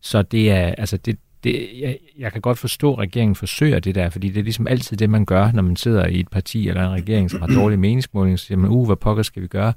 [0.00, 3.94] Så det er, altså det, det, jeg, jeg kan godt forstå, at regeringen forsøger det
[3.94, 6.68] der, fordi det er ligesom altid det, man gør, når man sidder i et parti
[6.68, 9.46] eller en regering, som har dårlig meningsmåling, så siger man, uh, hvad pokker skal vi
[9.46, 9.72] gøre?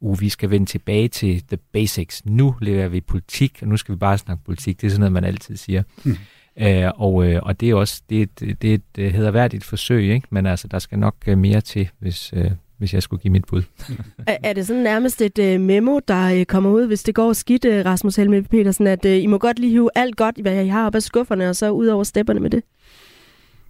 [0.00, 2.26] Uh, vi skal vende tilbage til the basics.
[2.26, 4.80] Nu leverer vi politik, og nu skal vi bare snakke politik.
[4.80, 5.82] Det er sådan noget, man altid siger.
[6.04, 6.16] Mm.
[6.60, 10.14] Uh, og, uh, og det er også det, det, det, det hedder værd et forsøg,
[10.14, 10.26] ikke?
[10.30, 12.34] men altså, der skal nok uh, mere til, hvis,
[12.78, 13.62] hvis jeg skulle give mit bud.
[14.26, 17.72] er, er det sådan nærmest et memo, der kommer ud, hvis det går skidt, uh,
[17.72, 20.94] Rasmus Helme Petersen, at I må godt lige hive alt godt, hvad I har op
[20.94, 22.62] af skufferne, og så ud over stepperne med det?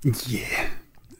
[0.04, 0.70] Ja, yeah.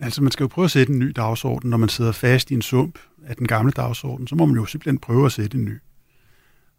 [0.00, 2.55] altså man skal jo prøve at sætte en ny dagsorden, når man sidder fast i
[2.55, 5.64] en sump af den gamle dagsorden, så må man jo simpelthen prøve at sætte en
[5.64, 5.79] ny.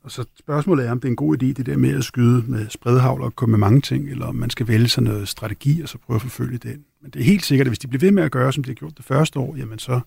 [0.04, 2.44] Og så spørgsmålet er, om det er en god idé, det der med at skyde
[2.48, 5.82] med spredhavl og komme med mange ting, eller om man skal vælge sådan noget strategi
[5.82, 6.84] og så prøve at forfølge den.
[7.02, 8.70] Men det er helt sikkert, at hvis de bliver ved med at gøre, som de
[8.70, 10.00] har gjort det første år, jamen så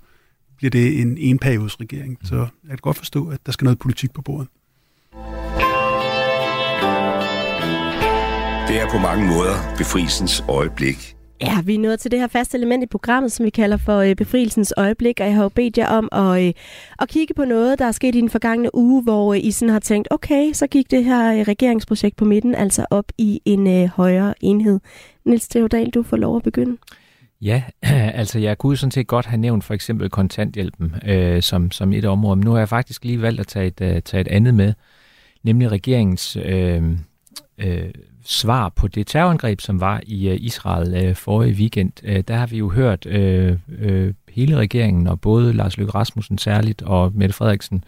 [0.56, 2.18] bliver det en enperiodsregering.
[2.22, 4.48] Så jeg kan godt forstå, at der skal noget politik på bordet.
[8.68, 11.19] Det er på mange måder befrielsens øjeblik.
[11.42, 13.98] Ja, vi er nået til det her faste element i programmet, som vi kalder for
[13.98, 16.52] øh, befrielsens øjeblik, og jeg har jo bedt jer om at, øh,
[16.98, 19.72] at kigge på noget, der er sket i den forgangne uge, hvor øh, I sådan
[19.72, 23.66] har tænkt, okay, så gik det her øh, regeringsprojekt på midten altså op i en
[23.66, 24.80] øh, højere enhed.
[25.24, 26.76] Niels Theodal, du får lov at begynde.
[27.40, 27.62] Ja,
[28.20, 32.04] altså jeg kunne sådan set godt have nævnt for eksempel kontanthjælpen øh, som, som et
[32.04, 34.54] område, men nu har jeg faktisk lige valgt at tage et, uh, tage et andet
[34.54, 34.72] med,
[35.42, 36.82] nemlig regeringens øh,
[37.58, 37.90] øh,
[38.24, 41.92] svar på det terrorangreb, som var i øh, Israel øh, forrige weekend.
[42.02, 46.38] Øh, der har vi jo hørt øh, øh, hele regeringen, og både Lars Løkke Rasmussen
[46.38, 47.84] særligt, og Mette Frederiksen,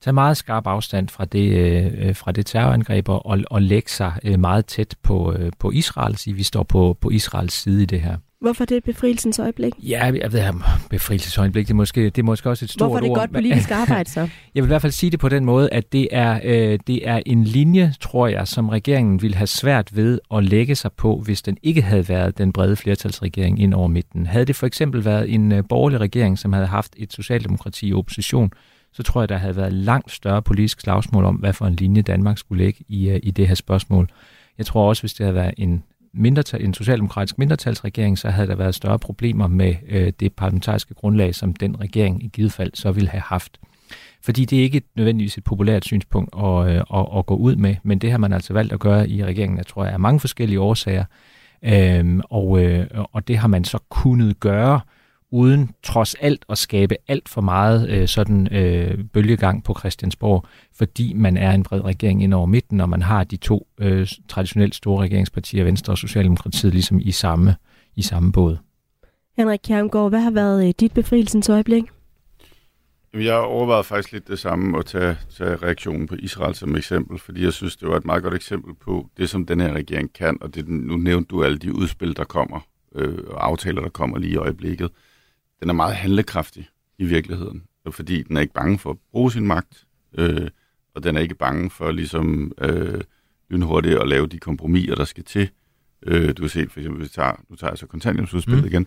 [0.00, 4.12] tage meget skarp afstand fra det, øh, øh fra det terrorangreb og, og lægge sig
[4.24, 7.86] øh, meget tæt på, øh, på Israel, sige, vi står på, på Israels side i
[7.86, 8.16] det her.
[8.40, 9.72] Hvorfor det er befrielsens øjeblik?
[9.82, 10.42] Ja, jeg ved,
[10.90, 12.90] befrielsens øjeblik, det er, måske, det er måske også et stort ord.
[12.90, 14.20] Hvorfor er det godt politisk arbejde så?
[14.54, 17.08] Jeg vil i hvert fald sige det på den måde, at det er, øh, det
[17.08, 21.20] er en linje, tror jeg, som regeringen ville have svært ved at lægge sig på,
[21.24, 24.26] hvis den ikke havde været den brede flertalsregering ind over midten.
[24.26, 27.92] Havde det for eksempel været en øh, borgerlig regering, som havde haft et socialdemokrati i
[27.92, 28.52] opposition,
[28.92, 32.02] så tror jeg, der havde været langt større politisk slagsmål om, hvad for en linje
[32.02, 34.08] Danmark skulle lægge i, øh, i det her spørgsmål.
[34.58, 35.82] Jeg tror også, hvis det havde været en
[36.14, 41.34] mindretal, en socialdemokratisk mindretalsregering, så havde der været større problemer med øh, det parlamentariske grundlag,
[41.34, 43.58] som den regering i givet fald så ville have haft.
[44.22, 47.76] Fordi det er ikke nødvendigvis et populært synspunkt at, øh, at, at gå ud med,
[47.82, 50.20] men det har man altså valgt at gøre i regeringen, jeg tror jeg, af mange
[50.20, 51.04] forskellige årsager.
[51.62, 54.80] Øhm, og, øh, og det har man så kunnet gøre
[55.30, 61.12] uden trods alt at skabe alt for meget øh, sådan øh, bølgegang på Christiansborg, fordi
[61.12, 64.74] man er en bred regering ind over midten, og man har de to øh, traditionelt
[64.74, 67.56] store regeringspartier, Venstre og Socialdemokratiet, ligesom i samme,
[67.96, 68.56] i samme båd.
[69.36, 71.84] Henrik Kjermgaard, hvad har været øh, dit befrielsens øjeblik?
[73.14, 77.44] Jeg overvejede faktisk lidt det samme at tage, tage reaktionen på Israel som eksempel, fordi
[77.44, 80.38] jeg synes, det var et meget godt eksempel på det, som den her regering kan,
[80.40, 82.60] og det, nu nævnte du alle de udspil, der kommer,
[82.94, 84.90] øh, og aftaler, der kommer lige i øjeblikket.
[85.60, 86.68] Den er meget handlekraftig
[86.98, 90.50] i virkeligheden, fordi den er ikke bange for at bruge sin magt, øh,
[90.94, 93.00] og den er ikke bange for ligesom øh,
[93.50, 95.50] lynhurtigt at lave de kompromiser, der skal til.
[96.02, 98.68] Øh, du kan se, for eksempel, hvis vi tager, nu tager jeg så kontanthjælpsudspillet mm.
[98.68, 98.86] igen,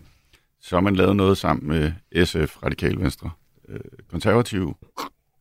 [0.60, 1.92] så har man lavet noget sammen med
[2.24, 3.30] SF, Radikal Venstre,
[3.68, 3.80] øh,
[4.10, 4.74] konservative,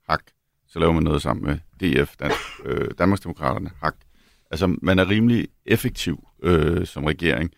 [0.10, 0.24] hak.
[0.68, 3.96] Så laver man noget sammen med DF, Dansk, øh, Danmarksdemokraterne, hak.
[4.52, 7.52] Altså, man er rimelig effektiv øh, som regering.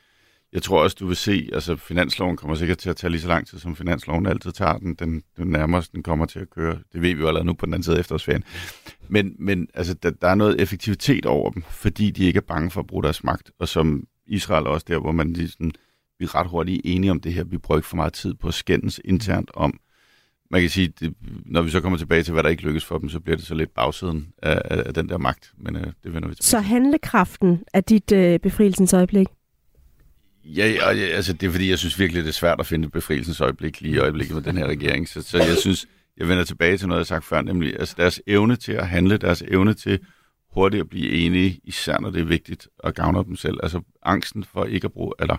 [0.53, 3.27] Jeg tror også, du vil se, altså finansloven kommer sikkert til at tage lige så
[3.27, 4.93] lang tid, som finansloven altid tager den.
[4.95, 6.77] Den, den nærmest den kommer til at køre.
[6.93, 8.43] Det ved vi jo allerede nu på den anden side af efterårsferien.
[9.07, 12.71] Men, men altså, der, der er noget effektivitet over dem, fordi de ikke er bange
[12.71, 13.51] for at bruge deres magt.
[13.59, 15.71] Og som Israel også der, hvor man ligesom,
[16.19, 17.43] vi er ret hurtigt enige om det her.
[17.43, 19.79] Vi bruger ikke for meget tid på at skændes internt om,
[20.51, 21.13] man kan sige, det,
[21.45, 23.45] når vi så kommer tilbage til, hvad der ikke lykkes for dem, så bliver det
[23.45, 25.53] så lidt bagsiden af, af, af den der magt.
[25.57, 29.27] Men øh, det vender vi tilbage Så handlekraften er dit øh, befrielsens øjeblik?
[30.45, 33.41] Ja, og, altså det er fordi, jeg synes virkelig, det er svært at finde befrielsens
[33.41, 35.08] øjeblik lige i øjeblikket med den her regering.
[35.08, 37.95] Så, så jeg synes, jeg vender tilbage til noget, jeg har sagt før, nemlig altså
[37.97, 39.99] deres evne til at handle, deres evne til
[40.53, 43.58] hurtigt at blive enige, især når det er vigtigt at gavne dem selv.
[43.63, 45.38] Altså angsten for ikke at bruge, eller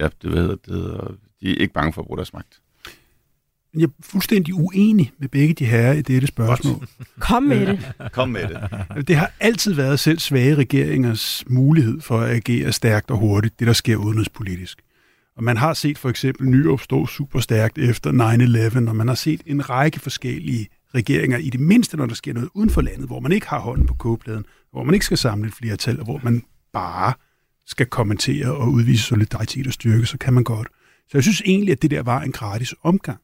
[0.00, 2.60] ja, det ved hedder, det, de er ikke bange for at bruge deres magt.
[3.76, 6.86] Jeg er fuldstændig uenig med begge de herrer i dette spørgsmål.
[7.20, 7.92] Kom med det.
[8.12, 9.08] Kom med det.
[9.08, 13.66] Det har altid været selv svage regeringers mulighed for at agere stærkt og hurtigt, det
[13.66, 14.82] der sker udenrigspolitisk.
[15.36, 18.10] Og man har set for eksempel Nyrup stå super stærkt efter
[18.82, 22.32] 9-11, og man har set en række forskellige regeringer, i det mindste når der sker
[22.32, 25.18] noget uden for landet, hvor man ikke har hånden på kogepladen, hvor man ikke skal
[25.18, 27.12] samle et flertal, og hvor man bare
[27.66, 30.68] skal kommentere og udvise solidaritet og styrke, så kan man godt.
[31.08, 33.18] Så jeg synes egentlig, at det der var en gratis omgang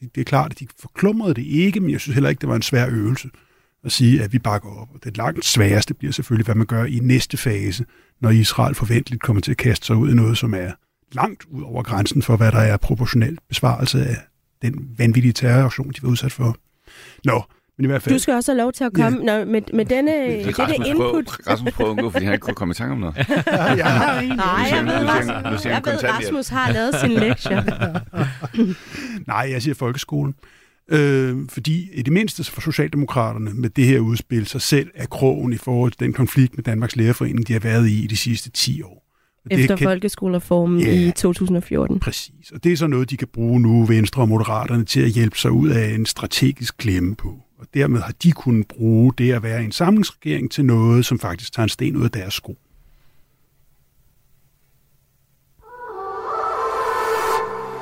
[0.00, 2.48] det, det er klart, at de forklumrede det ikke, men jeg synes heller ikke, det
[2.48, 3.30] var en svær øvelse
[3.84, 4.88] at sige, at vi bakker op.
[4.94, 7.84] Og det langt sværeste bliver selvfølgelig, hvad man gør i næste fase,
[8.20, 10.72] når Israel forventeligt kommer til at kaste sig ud i noget, som er
[11.12, 14.16] langt ud over grænsen for, hvad der er proportionelt besvarelse af
[14.62, 16.56] den vanvittige terroraktion, de var udsat for.
[17.24, 17.42] Nå,
[17.80, 18.14] men i hvert fald...
[18.14, 19.38] Du skal også have lov til at komme ja.
[19.38, 21.28] Nå, med, med denne, det dette Rasmus input.
[21.48, 23.14] Rasmus prøver at undgå, fordi han ikke kunne komme i tanke om noget.
[23.18, 23.24] ja,
[24.34, 27.64] Nej, jeg ved, Rasmus, jeg ved, Rasmus har lavet sin lektie.
[29.32, 30.34] Nej, jeg siger folkeskolen.
[30.88, 35.52] Øh, fordi i det mindste for Socialdemokraterne med det her udspil sig selv er krogen
[35.52, 38.50] i forhold til den konflikt med Danmarks Lærerforening, de har været i i de sidste
[38.50, 39.06] 10 år.
[39.44, 39.84] Og Efter kan...
[39.84, 42.00] folkeskolereformen ja, i 2014.
[42.00, 45.10] Præcis, og det er så noget, de kan bruge nu, Venstre og Moderaterne, til at
[45.10, 47.42] hjælpe sig ud af en strategisk klemme på.
[47.60, 51.52] Og dermed har de kunnet bruge det at være en samlingsregering til noget, som faktisk
[51.52, 52.58] tager en sten ud af deres sko.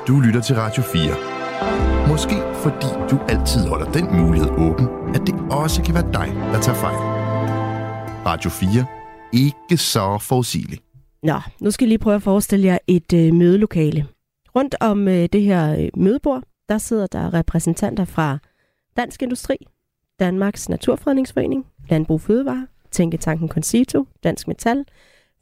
[0.07, 2.07] Du lytter til Radio 4.
[2.07, 6.61] Måske fordi du altid holder den mulighed åben, at det også kan være dig, der
[6.61, 6.97] tager fejl.
[8.25, 8.85] Radio 4.
[9.33, 10.83] Ikke så forudsigeligt.
[11.23, 14.07] Nå, nu skal jeg lige prøve at forestille jer et øh, mødelokale.
[14.55, 18.39] Rundt om øh, det her øh, mødebord, der sidder der repræsentanter fra
[18.99, 19.55] Dansk Industri,
[20.19, 24.85] Danmarks Naturfredningsforening, Landbrug Fødevare, Tænketanken Concito, Dansk Metal,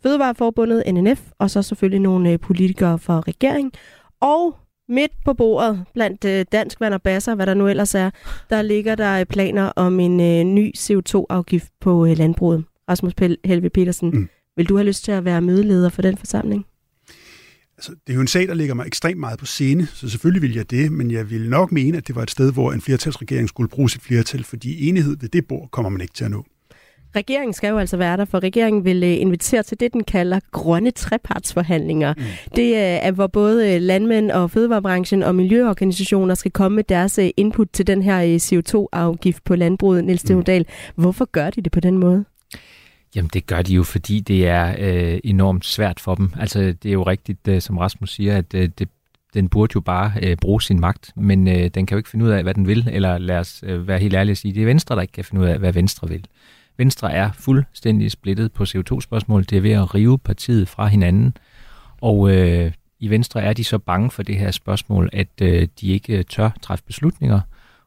[0.03, 3.71] Fødevareforbundet, NNF, og så selvfølgelig nogle øh, politikere for regering.
[4.19, 4.55] Og
[4.89, 8.09] midt på bordet, blandt øh, Dansk Vand og Basser, hvad der nu ellers er,
[8.49, 12.63] der ligger der planer om en øh, ny CO2-afgift på øh, landbruget.
[12.89, 13.13] Rasmus
[13.45, 14.29] Helve Petersen, mm.
[14.55, 16.65] vil du have lyst til at være mødeleder for den forsamling?
[17.77, 20.41] Altså, det er jo en sag, der ligger mig ekstremt meget på scene, så selvfølgelig
[20.41, 22.81] vil jeg det, men jeg vil nok mene, at det var et sted, hvor en
[22.81, 26.31] flertalsregering skulle bruge sit flertal, fordi enighed ved det bord kommer man ikke til at
[26.31, 26.45] nå.
[27.15, 30.39] Regeringen skal jo altså være der, for regeringen vil øh, invitere til det, den kalder
[30.51, 32.13] grønne trepartsforhandlinger.
[32.17, 32.23] Mm.
[32.55, 37.19] Det øh, er, hvor både øh, landmænd og fødevarebranchen og miljøorganisationer skal komme med deres
[37.37, 40.03] input til den her CO2-afgift på landbruget.
[40.03, 40.43] Niels mm.
[40.95, 42.25] hvorfor gør de det på den måde?
[43.15, 46.33] Jamen det gør de jo, fordi det er øh, enormt svært for dem.
[46.39, 48.89] Altså det er jo rigtigt, øh, som Rasmus siger, at øh, det,
[49.33, 52.25] den burde jo bare øh, bruge sin magt, men øh, den kan jo ikke finde
[52.25, 54.61] ud af, hvad den vil, eller lad os øh, være helt ærlige og sige, det
[54.61, 56.25] er Venstre, der ikke kan finde ud af, hvad Venstre vil.
[56.77, 59.43] Venstre er fuldstændig splittet på CO2-spørgsmål.
[59.43, 61.37] Det er ved at rive partiet fra hinanden,
[62.01, 65.87] og øh, i Venstre er de så bange for det her spørgsmål, at øh, de
[65.87, 67.39] ikke øh, tør træffe beslutninger,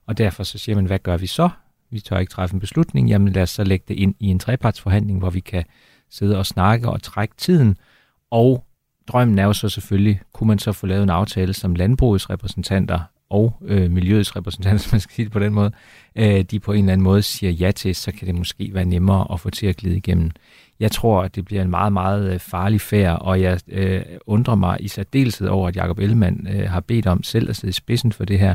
[0.07, 1.49] og derfor så siger man, hvad gør vi så?
[1.91, 4.39] Vi tør ikke træffe en beslutning, jamen lad os så lægge det ind i en
[4.39, 5.65] trepartsforhandling, hvor vi kan
[6.11, 7.77] sidde og snakke og trække tiden,
[8.31, 8.65] og
[9.09, 13.01] drømmen er jo så selvfølgelig, kunne man så få lavet en aftale, som landbrugets repræsentanter
[13.31, 15.73] og øh, miljøets repræsentanter, hvis man skal sige det på den måde,
[16.17, 18.85] øh, de på en eller anden måde siger ja til, så kan det måske være
[18.85, 20.31] nemmere at få til at glide igennem.
[20.81, 24.55] Jeg tror, at det bliver en meget, meget øh, farlig færd, og jeg øh, undrer
[24.55, 27.73] mig i særdeleshed over, at Jacob Ellemann øh, har bedt om selv at sidde i
[27.73, 28.55] spidsen for det her,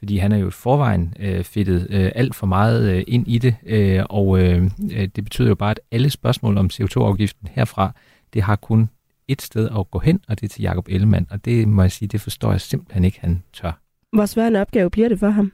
[0.00, 3.38] fordi han er jo i forvejen øh, fedtet øh, alt for meget øh, ind i
[3.38, 7.92] det, øh, og øh, det betyder jo bare, at alle spørgsmål om CO2-afgiften herfra,
[8.34, 8.90] det har kun
[9.28, 11.92] et sted at gå hen, og det er til Jacob Ellemann, og det må jeg
[11.92, 13.80] sige, det forstår jeg simpelthen ikke, han tør.
[14.12, 15.52] Hvor svær en opgave bliver det for ham?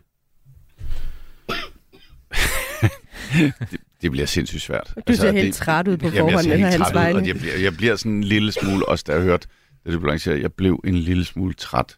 [3.70, 4.92] det, det bliver sindssygt svært.
[4.96, 7.18] Du altså, ser helt det, træt ud på forhånd med hans vegne.
[7.18, 9.48] Og jeg bliver, jeg bliver sådan en lille smule, også da jeg hørte
[9.84, 11.96] det, du blev jeg blev en lille smule træt.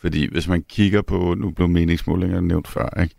[0.00, 3.14] Fordi hvis man kigger på, nu blev meningsmålinger nævnt før, ikke?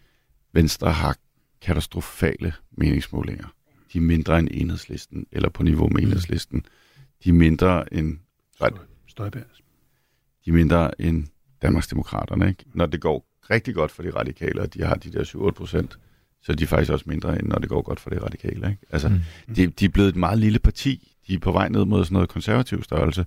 [0.54, 1.16] Venstre har
[1.62, 3.48] katastrofale meningsmålinger.
[3.94, 6.08] De er mindre end enhedslisten, eller på niveau med mm.
[6.08, 6.66] enhedslisten.
[7.24, 8.18] De er mindre end...
[9.08, 9.44] Støjberg.
[10.46, 11.28] De er mindre end
[11.62, 12.50] Danmarksdemokraterne.
[12.50, 12.66] Ikke?
[12.74, 16.00] Når det går rigtig godt for de radikale, og de har de der 7 procent,
[16.42, 18.70] så er de faktisk også mindre, end når det går godt for de radikale.
[18.70, 18.86] Ikke?
[18.90, 19.56] Altså, mm.
[19.56, 21.16] de, de er blevet et meget lille parti.
[21.28, 23.26] De er på vej ned mod sådan noget konservativ størrelse.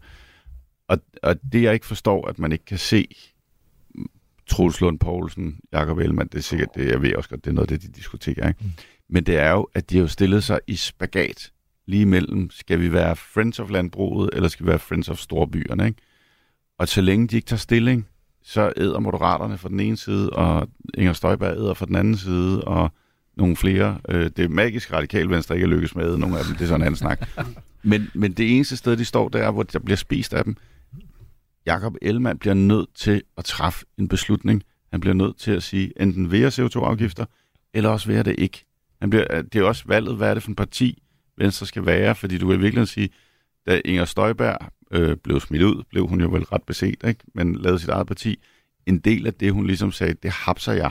[0.89, 3.17] Og, og det, jeg ikke forstår, at man ikke kan se
[4.53, 7.55] Troels Lund Poulsen, Jakob Ellemann, det er sikkert det, jeg ved også godt, det er
[7.55, 8.49] noget det, de diskuterer.
[8.49, 8.61] Ikke?
[8.65, 8.71] Mm.
[9.09, 11.53] Men det er jo, at de har jo stillet sig i spagat
[11.87, 15.87] lige mellem, skal vi være Friends of Landbruget, eller skal vi være Friends of Storbyerne,
[15.87, 16.01] ikke?
[16.79, 18.09] Og så længe de ikke tager stilling,
[18.43, 22.65] så æder Moderaterne fra den ene side, og Inger Støjberg æder fra den anden side,
[22.65, 22.91] og
[23.37, 23.99] nogle flere.
[24.09, 26.67] Øh, det er magisk radikal venstre ikke er lykkes med nogle af dem, det er
[26.67, 27.29] sådan en anden snak.
[27.85, 30.57] Men, men det eneste sted, de står, der hvor der bliver spist af dem.
[31.67, 34.63] Jakob Ellemann bliver nødt til at træffe en beslutning.
[34.93, 37.25] Han bliver nødt til at sige, enten vil jeg CO2-afgifter,
[37.75, 38.65] eller også vil jeg det ikke.
[39.01, 41.03] Han bliver, øh, det er også valget, hvad er det for en parti,
[41.37, 43.11] Venstre skal være, fordi du kan virkelig sige,
[43.67, 44.59] da Inger Støjberg
[44.91, 47.21] øh, blev smidt ud, blev hun jo vel ret beset, ikke?
[47.35, 48.39] men lavede sit eget parti.
[48.87, 50.91] En del af det, hun ligesom sagde, det hapser jeg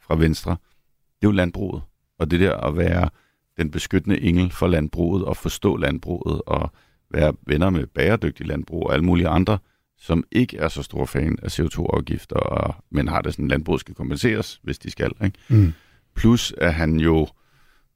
[0.00, 1.82] fra Venstre, det er jo landbruget.
[2.18, 3.10] Og det der at være
[3.56, 6.72] den beskyttende engel for landbruget, og forstå landbruget, og
[7.10, 9.58] være venner med bæredygtig landbrug og alle mulige andre,
[10.00, 13.80] som ikke er så stor fan af CO2-afgifter, og, men har det sådan, at landbruget
[13.80, 15.12] skal kompenseres, hvis de skal.
[15.24, 15.38] Ikke?
[15.48, 15.72] Mm.
[16.16, 17.28] Plus at han jo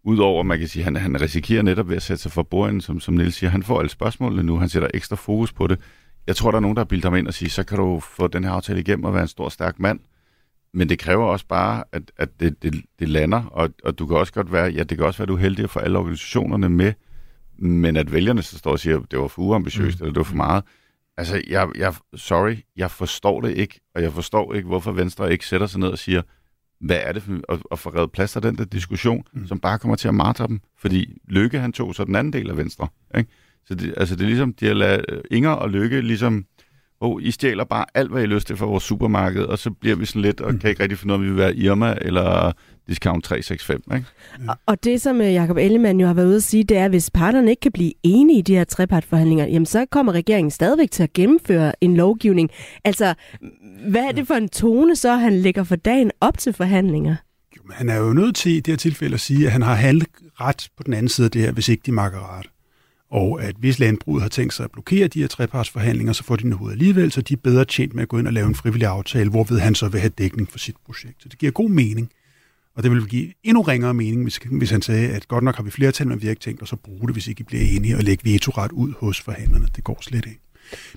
[0.07, 3.01] Udover, man kan sige, han, han risikerer netop ved at sætte sig for bordenden, som,
[3.01, 3.51] som Niels siger.
[3.51, 5.81] Han får alle spørgsmålene nu, han sætter ekstra fokus på det.
[6.27, 8.01] Jeg tror, der er nogen, der har bildet ham ind og siger, så kan du
[8.01, 10.01] få den her aftale igennem og være en stor, stærk mand.
[10.75, 14.17] Men det kræver også bare, at, at det, det, det lander, og, og du kan
[14.17, 15.99] også godt være, ja, det kan også være, at du er heldig at få alle
[15.99, 16.93] organisationerne med,
[17.59, 20.05] men at vælgerne så står og siger, at det var for uambitiøst, mm.
[20.05, 20.65] eller det var for meget.
[21.17, 25.47] Altså, jeg, jeg, sorry, jeg forstår det ikke, og jeg forstår ikke, hvorfor Venstre ikke
[25.47, 26.23] sætter sig ned og siger,
[26.81, 29.47] hvad er det for at, at få reddet plads til den der diskussion, mm.
[29.47, 30.61] som bare kommer til at martre dem.
[30.79, 32.89] Fordi Lykke, han tog så den anden del af Venstre.
[33.17, 33.31] Ikke?
[33.67, 36.47] Så det, altså, det er ligesom, de har lavet Inger og Lykke ligesom,
[37.01, 39.97] oh, I stjæler bare alt, hvad I lyst til fra vores supermarked, og så bliver
[39.97, 40.59] vi sådan lidt, og mm.
[40.59, 42.53] kan ikke rigtig finde ud af, om vi vil være Irma eller
[42.89, 43.81] Discount 365.
[43.95, 44.07] Ikke?
[44.47, 44.53] Ja.
[44.67, 46.91] Og det, som øh, Jacob Ellemann jo har været ude at sige, det er, at
[46.91, 50.91] hvis parterne ikke kan blive enige i de her trepartforhandlinger, jamen så kommer regeringen stadigvæk
[50.91, 52.51] til at gennemføre en lovgivning.
[52.85, 53.15] Altså,
[53.89, 57.17] hvad er det for en tone, så han lægger for dagen op til forhandlinger?
[57.57, 59.63] Jo, men han er jo nødt til i det her tilfælde at sige, at han
[59.63, 60.09] har handlet
[60.41, 62.47] ret på den anden side af det her, hvis ikke de makker ret.
[63.15, 66.49] Og at hvis landbruget har tænkt sig at blokere de her trepartsforhandlinger, så får de
[66.49, 68.89] noget alligevel, så de er bedre tjent med at gå ind og lave en frivillig
[68.89, 71.23] aftale, hvorved han så vil have dækning for sit projekt.
[71.23, 72.11] Så det giver god mening.
[72.75, 75.63] Og det vil give endnu ringere mening, hvis, hvis han sagde, at godt nok har
[75.63, 77.63] vi flertal, men vi har ikke tænkt os at bruge det, hvis ikke I bliver
[77.63, 79.67] enige, og lægge vetoret ud hos forhandlerne.
[79.77, 80.41] Det går slet ikke.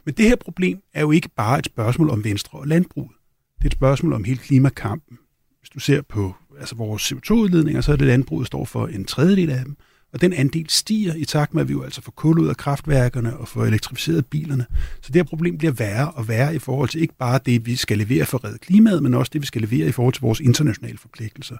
[0.05, 3.11] Men det her problem er jo ikke bare et spørgsmål om Venstre og landbruget.
[3.57, 5.17] Det er et spørgsmål om hele klimakampen.
[5.59, 9.49] Hvis du ser på altså vores CO2-udledninger, så er det landbruget står for en tredjedel
[9.49, 9.77] af dem,
[10.17, 12.57] og den andel stiger i takt med, at vi jo altså får kul ud af
[12.57, 14.65] kraftværkerne og får elektrificeret bilerne.
[15.01, 17.75] Så det her problem bliver værre og værre i forhold til ikke bare det, vi
[17.75, 20.21] skal levere for at redde klimaet, men også det, vi skal levere i forhold til
[20.21, 21.55] vores internationale forpligtelser.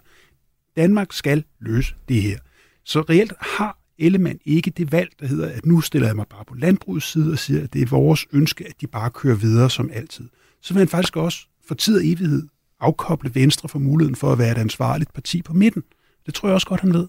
[0.76, 2.38] Danmark skal løse det her.
[2.84, 6.44] Så reelt har Ellemann ikke det valg, der hedder, at nu stiller jeg mig bare
[6.44, 9.70] på landbrugets side og siger, at det er vores ønske, at de bare kører videre
[9.70, 10.28] som altid.
[10.62, 12.48] Så vil han faktisk også for tid og evighed
[12.80, 15.82] afkoble Venstre for muligheden for at være et ansvarligt parti på midten.
[16.26, 17.08] Det tror jeg også godt, han ved.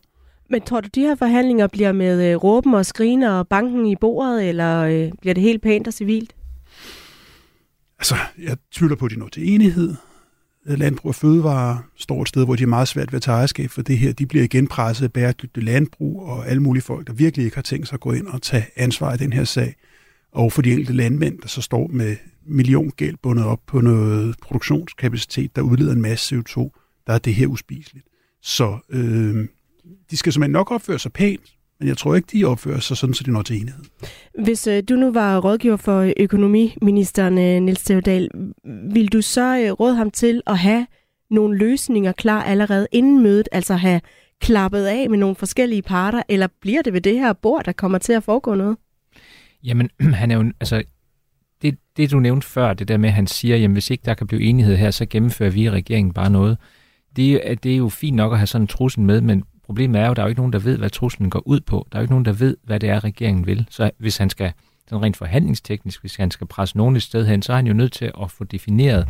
[0.50, 3.96] Men tror du, de her forhandlinger bliver med øh, råben og skriner og banken i
[3.96, 6.36] bordet, eller øh, bliver det helt pænt og civilt?
[8.00, 9.96] Altså, jeg tvivler på, at de når til enighed.
[10.66, 13.70] Landbrug og Fødevare står et sted, hvor de er meget svært ved at tage ejerskab
[13.70, 14.14] for det her.
[14.14, 17.62] De bliver igen presset af bæredygtigt landbrug og alle mulige folk, der virkelig ikke har
[17.62, 19.76] tænkt sig at gå ind og tage ansvar i den her sag.
[20.32, 25.56] Og for de enkelte landmænd, der så står med milliongæld bundet op på noget produktionskapacitet,
[25.56, 26.58] der udleder en masse CO2,
[27.08, 28.06] der er det her uspiseligt.
[28.42, 29.48] Så øh,
[30.12, 33.14] de skal simpelthen nok opføre sig pænt, Men jeg tror ikke, de opfører sig sådan,
[33.14, 33.84] så de når til enighed.
[34.44, 38.30] Hvis øh, du nu var rådgiver for økonomiministeren, øh, Niels Theodal,
[38.94, 40.88] vil du så øh, råde ham til at have
[41.30, 44.02] nogle løsninger klar allerede inden mødet, altså have
[44.42, 47.98] klappet af med nogle forskellige parter, eller bliver det ved det her bord, der kommer
[47.98, 48.78] til at foregå noget?
[49.64, 49.90] Jamen,
[50.22, 50.84] han er jo, altså,
[51.62, 54.14] det, det du nævnte før, det der med, at han siger, jamen hvis ikke der
[54.14, 56.58] kan blive enighed her, så gennemfører vi i regeringen bare noget.
[57.16, 60.06] Det, det er jo fint nok at have sådan en trussel med, men problemet er
[60.06, 61.88] jo, at der er jo ikke nogen, der ved, hvad truslen går ud på.
[61.92, 63.68] Der er jo ikke nogen, der ved, hvad det er, regeringen vil.
[63.70, 64.54] Så hvis han skal,
[64.88, 67.74] sådan rent forhandlingsteknisk, hvis han skal presse nogen et sted hen, så er han jo
[67.74, 69.08] nødt til at få defineret,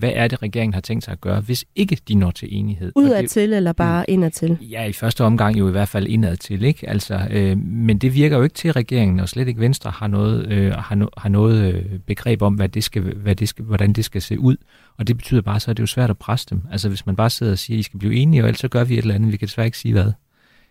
[0.00, 2.92] hvad er det, regeringen har tænkt sig at gøre, hvis ikke de når til enighed?
[2.96, 4.12] Udad til, eller bare mm.
[4.12, 4.58] indad til?
[4.60, 6.88] Ja, i første omgang jo i hvert fald indad til, ikke?
[6.88, 10.52] Altså, øh, men det virker jo ikke til regeringen, og slet ikke Venstre har noget,
[10.52, 13.92] øh, har, no, har noget øh, begreb om, hvad det skal, hvad det skal, hvordan
[13.92, 14.56] det skal se ud.
[14.98, 16.62] Og det betyder bare så, at det er jo svært at presse dem.
[16.72, 18.68] Altså, hvis man bare sidder og siger, at I skal blive enige, og ellers så
[18.68, 20.12] gør vi et eller andet, vi kan desværre ikke sige hvad,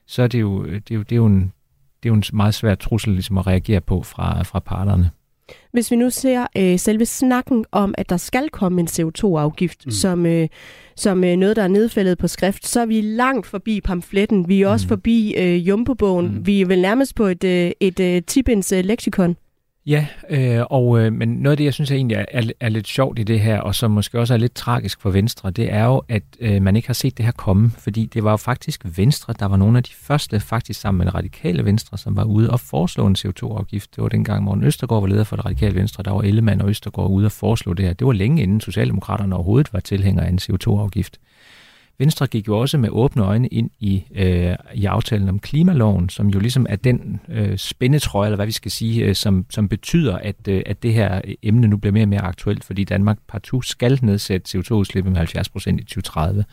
[0.08, 1.54] så er det jo, det er jo, det er jo en,
[2.04, 5.12] det er jo en meget svær trussel ligesom at reagere på fra, fra parterne.
[5.72, 9.92] Hvis vi nu ser øh, selve snakken om, at der skal komme en CO2-afgift, mm.
[9.92, 10.48] som, øh,
[10.96, 14.48] som øh, noget, der er nedfældet på skrift, så er vi langt forbi pamfletten.
[14.48, 14.90] Vi er også mm.
[14.90, 16.36] forbi øh, Jumbo-bogen.
[16.36, 16.48] Mm.
[16.48, 19.36] Vi er vel nærmest på et, øh, et øh, Tibins øh, leksikon.
[19.86, 22.70] Ja, øh, og, øh, men noget af det, jeg synes er egentlig er, er, er
[22.70, 25.74] lidt sjovt i det her, og som måske også er lidt tragisk for Venstre, det
[25.74, 28.38] er jo, at øh, man ikke har set det her komme, fordi det var jo
[28.38, 32.16] faktisk Venstre, der var nogle af de første, faktisk sammen med det radikale Venstre, som
[32.16, 33.96] var ude og foreslå en CO2-afgift.
[33.96, 36.70] Det var dengang, Morten Østergaard var leder for det radikale Venstre, der var Ellemann og
[36.70, 37.94] Østergaard ude og foreslå det her.
[37.94, 41.20] Det var længe inden Socialdemokraterne overhovedet var tilhængere af en CO2-afgift.
[42.00, 46.28] Venstre gik jo også med åbne øjne ind i, øh, i aftalen om klimaloven, som
[46.28, 50.18] jo ligesom er den øh, spændetrøje, eller hvad vi skal sige, øh, som, som betyder,
[50.18, 53.66] at, øh, at det her emne nu bliver mere og mere aktuelt, fordi Danmark partout
[53.66, 56.46] skal nedsætte CO2-udslippet med 70 procent i 2030.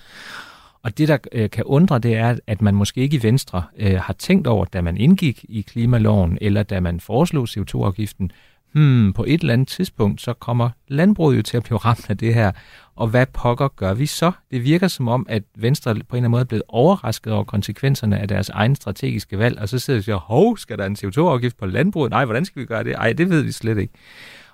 [0.82, 4.00] Og det, der øh, kan undre, det er, at man måske ikke i Venstre øh,
[4.00, 8.30] har tænkt over, da man indgik i klimaloven, eller da man foreslog CO2-afgiften,
[8.76, 12.18] hmm, på et eller andet tidspunkt, så kommer landbruget jo til at blive ramt af
[12.18, 12.52] det her.
[12.96, 14.32] Og hvad pokker gør vi så?
[14.50, 17.44] Det virker som om, at Venstre på en eller anden måde er blevet overrasket over
[17.44, 20.86] konsekvenserne af deres egen strategiske valg, og så sidder de og siger, hov, skal der
[20.86, 22.10] en CO2-afgift på landbruget?
[22.10, 22.92] Nej, hvordan skal vi gøre det?
[22.92, 23.92] Ej, det ved vi slet ikke.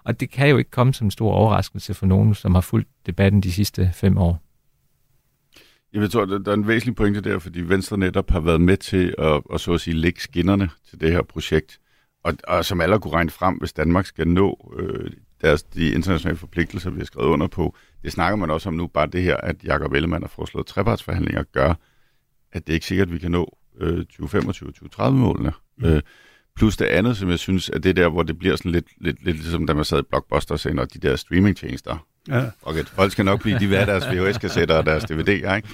[0.04, 2.88] Og det kan jo ikke komme som en stor overraskelse for nogen, som har fulgt
[3.06, 4.42] debatten de sidste fem år.
[5.92, 9.14] Jeg tror, der er en væsentlig pointe der, fordi Venstre netop har været med til
[9.18, 11.78] at, at så at sige, lægge skinnerne til det her projekt.
[12.22, 15.10] Og, og som alle kunne regne frem, hvis Danmark skal nå øh,
[15.40, 18.86] deres, de internationale forpligtelser, vi har skrevet under på, det snakker man også om nu,
[18.86, 21.74] bare det her, at Jakob Ellemann har foreslået trepartsforhandlinger, gør,
[22.52, 25.52] at det er ikke sikkert, at vi kan nå øh, 2025-2030-målene.
[25.78, 25.84] Mm.
[25.84, 26.02] Øh,
[26.56, 29.24] plus det andet, som jeg synes, er det der, hvor det bliver sådan lidt, lidt,
[29.24, 32.50] lidt ligesom da man sad i Blockbuster og de der streamingtjenester, Ja.
[32.62, 35.68] Okay, folk skal nok blive de hvad deres VHS-kassetter og deres DVD'er, ikke?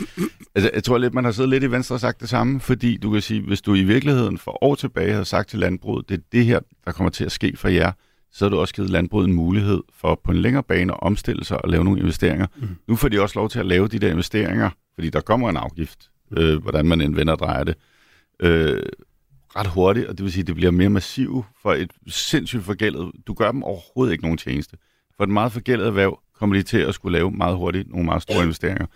[0.54, 2.96] Altså, jeg tror lidt, man har siddet lidt i Venstre og sagt det samme, fordi
[2.96, 6.18] du kan sige, hvis du i virkeligheden for år tilbage havde sagt til landbruget, det
[6.18, 7.92] er det her, der kommer til at ske for jer,
[8.32, 11.44] så har du også givet landbruget en mulighed for på en længere bane at omstille
[11.44, 12.46] sig og lave nogle investeringer.
[12.56, 12.68] Mm.
[12.88, 15.56] Nu får de også lov til at lave de der investeringer, fordi der kommer en
[15.56, 17.74] afgift, øh, hvordan man end vender og drejer det,
[18.40, 18.82] øh,
[19.56, 23.10] ret hurtigt, og det vil sige, at det bliver mere massivt for et sindssygt forgældet.
[23.26, 24.76] Du gør dem overhovedet ikke nogen tjeneste.
[25.16, 28.22] For et meget forgældet erhverv kommer de til at skulle lave meget hurtigt nogle meget
[28.22, 28.86] store investeringer.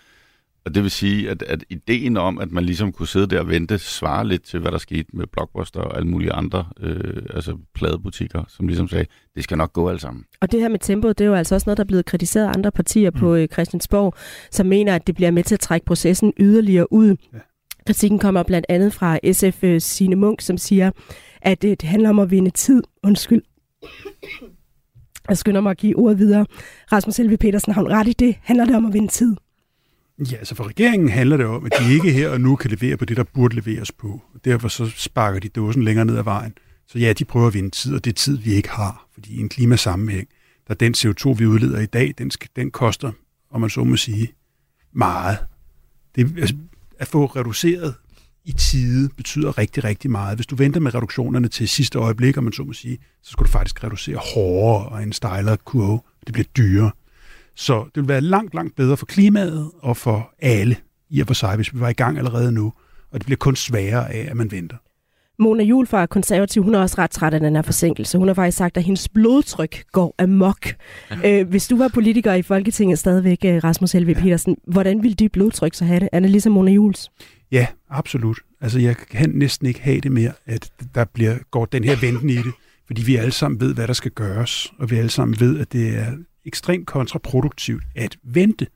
[0.64, 3.49] Og det vil sige, at, at ideen om, at man ligesom kunne sidde der og
[3.49, 7.57] vente, svarer lidt til, hvad der skete med Blockbuster og alle mulige andre øh, altså
[7.74, 10.24] pladebutikker, som ligesom sagde, det skal nok gå alt sammen.
[10.40, 12.47] Og det her med tempoet, det er jo altså også noget, der er blevet kritiseret
[12.47, 13.18] af andre partier mm.
[13.18, 14.14] på øh, Christiansborg,
[14.51, 17.16] som mener, at det bliver med til at trække processen yderligere ud.
[17.32, 17.38] Ja.
[17.86, 20.90] Kritikken kommer blandt andet fra SF øh, Sine Munk, som siger,
[21.43, 22.82] at øh, det handler om at vinde tid.
[23.03, 23.43] Undskyld.
[25.29, 26.47] Jeg skynder mig at give ordet videre.
[26.93, 28.37] Rasmus Helve Petersen har ret i det.
[28.43, 29.37] Handler det om at vinde tid?
[30.18, 32.97] Ja, altså for regeringen handler det om, at de ikke her og nu kan levere
[32.97, 34.23] på det, der burde leveres på.
[34.45, 36.53] Derfor så sparker de dåsen længere ned ad vejen.
[36.87, 39.09] Så ja, de prøver at vinde tid, og det er tid, vi ikke har.
[39.14, 40.29] Fordi i en klimasammenhæng,
[40.68, 43.12] der den CO2, vi udleder i dag, den, den koster,
[43.51, 44.33] om man så må sige,
[44.93, 45.39] meget.
[46.16, 46.55] Det, altså,
[46.99, 47.95] at få reduceret
[48.45, 50.36] i tide betyder rigtig, rigtig meget.
[50.38, 53.47] Hvis du venter med reduktionerne til sidste øjeblik, om man så må sige, så skal
[53.47, 56.01] du faktisk reducere hårdere og en stejlere kurve.
[56.26, 56.90] Det bliver dyrere.
[57.55, 60.76] Så det vil være langt, langt bedre for klimaet og for alle
[61.11, 62.72] i og for sig, hvis vi var i gang allerede nu.
[63.11, 64.76] Og det bliver kun sværere af, at man venter.
[65.38, 68.18] Mona Jul fra Konservativ, hun er også ret træt af den her forsinkelse.
[68.18, 70.66] Hun har faktisk sagt, at hendes blodtryk går amok.
[71.11, 71.40] Ja.
[71.40, 74.20] Øh, hvis du var politiker i Folketinget stadigvæk, øh, Rasmus Helve ja.
[74.20, 76.09] Petersen, hvordan ville dit blodtryk så have det?
[76.12, 77.11] Er det ligesom Mona Jules?
[77.53, 78.41] Ja, absolut.
[78.61, 82.31] Altså, jeg kan næsten ikke have det mere, at der bliver, går den her venten
[82.31, 82.53] i det,
[82.87, 85.73] fordi vi alle sammen ved, hvad der skal gøres, og vi alle sammen ved, at
[85.73, 86.13] det er
[86.45, 88.67] ekstremt kontraproduktivt at vente.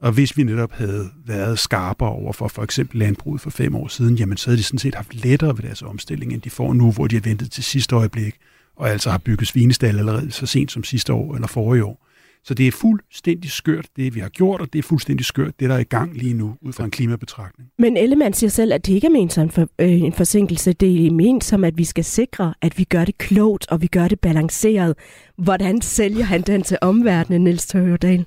[0.00, 3.88] Og hvis vi netop havde været skarpere over for for eksempel landbruget for fem år
[3.88, 6.72] siden, jamen så havde de sådan set haft lettere ved deres omstilling, end de får
[6.72, 8.34] nu, hvor de har ventet til sidste øjeblik,
[8.76, 12.06] og altså har bygget svinestal allerede så sent som sidste år eller forrige år.
[12.44, 15.68] Så det er fuldstændig skørt, det vi har gjort, og det er fuldstændig skørt, det
[15.68, 17.68] der er i gang lige nu, ud fra en klimabetragtning.
[17.78, 20.72] Men Ellemann siger selv, at det ikke er ment som en, for, øh, en forsinkelse.
[20.72, 23.86] Det er ment som, at vi skal sikre, at vi gør det klogt, og vi
[23.86, 24.94] gør det balanceret.
[25.38, 28.26] Hvordan sælger han den til omverdenen, Niels Tørjordal?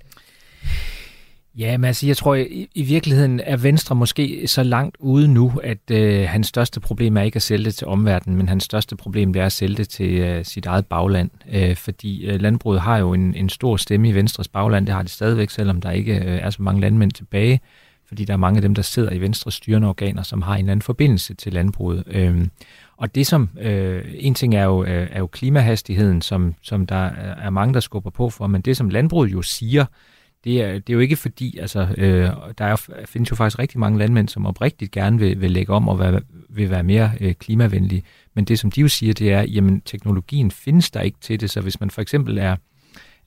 [1.58, 5.54] Ja, men altså, jeg tror, i, i virkeligheden er Venstre måske så langt ude nu,
[5.64, 8.96] at øh, hans største problem er ikke at sælge det til omverdenen, men hans største
[8.96, 11.30] problem det er at sælge det til øh, sit eget bagland.
[11.52, 15.02] Øh, fordi øh, landbruget har jo en, en stor stemme i Venstres bagland, det har
[15.02, 17.62] det stadigvæk, selvom der ikke øh, er så mange landmænd tilbage,
[18.08, 20.60] fordi der er mange af dem, der sidder i Venstres styrende organer, som har en
[20.60, 22.04] eller anden forbindelse til landbruget.
[22.08, 22.48] Øh,
[22.98, 27.10] og det som, øh, en ting er jo, øh, er jo klimahastigheden, som, som der
[27.42, 29.86] er mange, der skubber på for, men det som landbruget jo siger,
[30.46, 33.80] det er, det er jo ikke fordi, altså, øh, der er, findes jo faktisk rigtig
[33.80, 37.34] mange landmænd, som oprigtigt gerne vil, vil lægge om og være, vil være mere øh,
[37.34, 38.04] klimavenlige.
[38.34, 41.50] Men det, som de jo siger, det er, jamen teknologien findes der ikke til det,
[41.50, 42.56] så hvis man for eksempel er,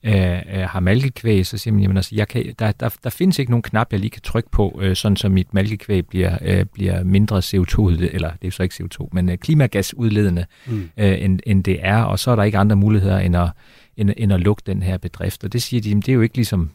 [0.03, 3.51] øh, har malkekvæg, så siger man, jamen altså, jeg kan, der, der, der findes ikke
[3.51, 7.03] nogen knap, jeg lige kan trykke på, øh, sådan som mit malkekvæg bliver, øh, bliver
[7.03, 10.89] mindre CO2, eller det er så ikke CO2, men øh, klimagasudledende, mm.
[10.97, 13.49] øh, end, end det er, og så er der ikke andre muligheder end at,
[13.97, 15.43] end, end at lukke den her bedrift.
[15.43, 16.69] Og det siger de, jamen, det er jo ikke ligesom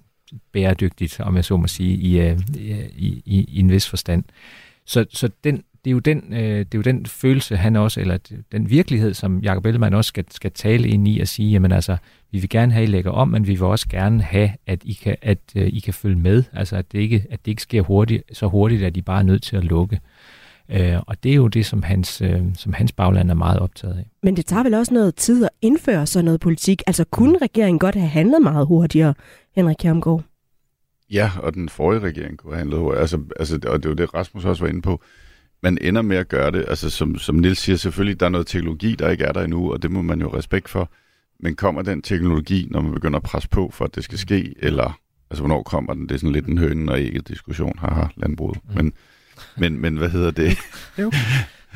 [0.52, 2.40] bæredygtigt, om jeg så må sige, i, øh,
[2.96, 4.24] i, i, i en vis forstand.
[4.86, 8.00] Så, så den, det, er jo den, øh, det er jo den følelse, han også,
[8.00, 8.18] eller
[8.52, 11.96] den virkelighed, som Jacob Ellemann også skal, skal tale ind i og sige, jamen altså,
[12.30, 14.80] vi vil gerne have, at I lægger om, men vi vil også gerne have, at
[14.84, 16.42] I kan, at, uh, I kan følge med.
[16.52, 19.22] Altså, at det ikke, at det ikke sker hurtigt, så hurtigt, at I bare er
[19.22, 20.00] nødt til at lukke.
[20.68, 23.98] Uh, og det er jo det, som hans, uh, som hans bagland er meget optaget
[23.98, 24.10] af.
[24.22, 26.82] Men det tager vel også noget tid at indføre sådan noget politik?
[26.86, 29.14] Altså, kunne regeringen godt have handlet meget hurtigere,
[29.54, 30.22] Henrik Kjermgaard?
[31.10, 33.00] Ja, og den forrige regering kunne have handlet hurtigt.
[33.00, 35.02] Altså, altså, og det var det, Rasmus også var inde på.
[35.62, 36.64] Man ender med at gøre det.
[36.68, 39.72] Altså, som, som Nils siger, selvfølgelig, der er noget teknologi, der ikke er der endnu,
[39.72, 40.90] og det må man jo respekt for.
[41.40, 44.54] Men kommer den teknologi, når man begynder at presse på for, at det skal ske,
[44.58, 45.00] eller
[45.30, 46.02] altså, hvornår kommer den?
[46.02, 48.58] Det er sådan lidt en hønen og ikke diskussion, haha, landbruget.
[48.68, 48.74] Mm.
[48.74, 48.92] Men,
[49.56, 50.58] men, men hvad hedder det?
[50.98, 51.12] jo.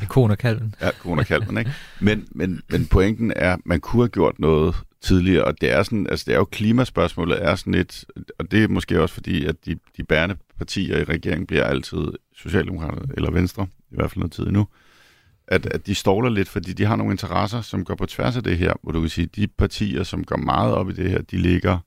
[0.07, 0.75] Kon og kalven.
[0.81, 1.71] Ja, kon og kalven, ikke?
[1.99, 5.83] Men, men, men pointen er, at man kunne have gjort noget tidligere, og det er
[5.83, 8.05] sådan, altså det er jo klimaspørgsmålet er sådan lidt,
[8.39, 12.07] og det er måske også fordi, at de, de bærende partier i regeringen bliver altid
[12.35, 14.67] Socialdemokrater eller Venstre, i hvert fald noget tid endnu,
[15.47, 18.43] at, at de ståler lidt, fordi de har nogle interesser, som går på tværs af
[18.43, 21.21] det her, hvor du kan sige, de partier, som går meget op i det her,
[21.21, 21.77] de ligger,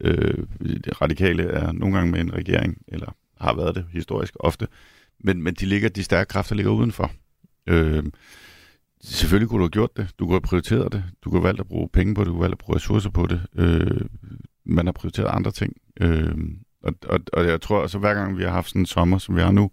[0.00, 4.66] øh, det radikale er nogle gange med en regering, eller har været det historisk ofte,
[5.20, 7.10] men, men de ligger, de stærke kræfter ligger udenfor.
[7.66, 8.04] Øh,
[9.00, 10.08] Selvfølgelig kunne du have gjort det.
[10.18, 11.04] Du kunne have prioriteret det.
[11.24, 12.26] Du kunne have valgt at bruge penge på det.
[12.26, 13.46] Du kunne have valgt at bruge ressourcer på det.
[13.56, 14.00] Øh,
[14.64, 15.72] man har prioriteret andre ting.
[16.00, 16.34] Øh,
[16.82, 19.36] og, og, og jeg tror, så hver gang vi har haft sådan en sommer, som
[19.36, 19.70] vi har nu,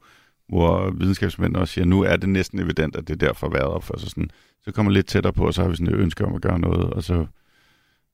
[0.50, 3.84] hvor videnskabsmænd også siger, nu er det næsten evident, at det er derfor været op
[3.84, 4.30] for sig sådan,
[4.64, 6.60] så kommer lidt tættere på, og så har vi sådan et ønske om at gøre
[6.60, 7.26] noget, og så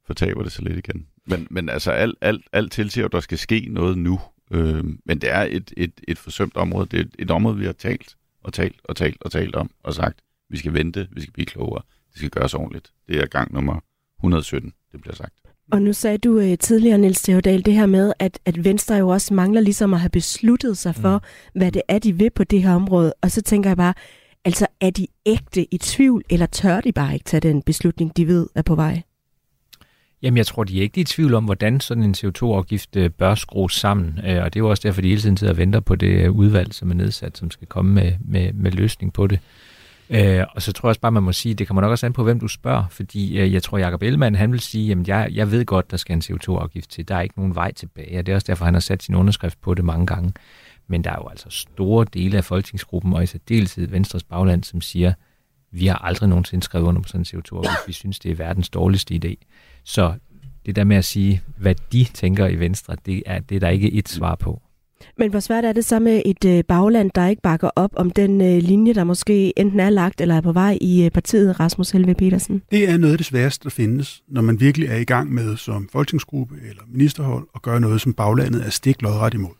[0.07, 1.07] fortaber det sig lidt igen.
[1.25, 4.19] Men, men altså, alt, alt, alt tilsiger, at der skal ske noget nu.
[4.51, 6.87] Øh, men det er et, et, et forsømt område.
[6.91, 9.71] Det er et, et område, vi har talt og talt og talt og talt om,
[9.83, 10.19] og sagt,
[10.49, 12.91] vi skal vente, vi skal blive klogere, det skal gøres ordentligt.
[13.07, 13.79] Det er gang nummer
[14.19, 15.33] 117, det bliver sagt.
[15.71, 19.09] Og nu sagde du uh, tidligere, Niels Theodal, det her med, at, at Venstre jo
[19.09, 21.59] også mangler ligesom at have besluttet sig for, mm.
[21.59, 23.13] hvad det er, de vil på det her område.
[23.21, 23.93] Og så tænker jeg bare,
[24.45, 28.27] altså er de ægte i tvivl, eller tør de bare ikke tage den beslutning, de
[28.27, 29.01] ved er på vej?
[30.21, 33.35] Jamen, jeg tror, de er ikke i tvivl om, hvordan sådan en CO2-afgift øh, bør
[33.35, 34.19] skrues sammen.
[34.25, 36.07] Øh, og det er jo også derfor, de hele tiden sidder og venter på det
[36.07, 39.39] øh, udvalg, som er nedsat, som skal komme med, med, med løsning på det.
[40.09, 42.13] Øh, og så tror jeg også bare, man må sige, det kommer nok også an
[42.13, 45.29] på, hvem du spørger, fordi øh, jeg tror, Jacob Ellemann, han vil sige, jamen jeg,
[45.31, 48.25] jeg ved godt, der skal en CO2-afgift til, der er ikke nogen vej tilbage, og
[48.25, 50.33] det er også derfor, han har sat sin underskrift på det mange gange.
[50.87, 54.81] Men der er jo altså store dele af folketingsgruppen, og i særdeleshed Venstres bagland, som
[54.81, 55.13] siger,
[55.71, 58.69] vi har aldrig nogensinde skrevet under på sådan en CO2-afgift, vi synes, det er verdens
[58.69, 59.35] dårligste idé.
[59.83, 60.13] Så
[60.65, 63.69] det der med at sige, hvad de tænker i Venstre, det er, det er der
[63.69, 64.61] ikke et svar på.
[65.17, 68.11] Men hvor svært er det så med et øh, bagland, der ikke bakker op om
[68.11, 71.59] den øh, linje, der måske enten er lagt eller er på vej i øh, partiet,
[71.59, 72.61] Rasmus Helve Petersen?
[72.71, 75.57] Det er noget af det sværeste, der findes, når man virkelig er i gang med
[75.57, 79.51] som folketingsgruppe eller ministerhold og gøre noget, som baglandet er stik lodret imod.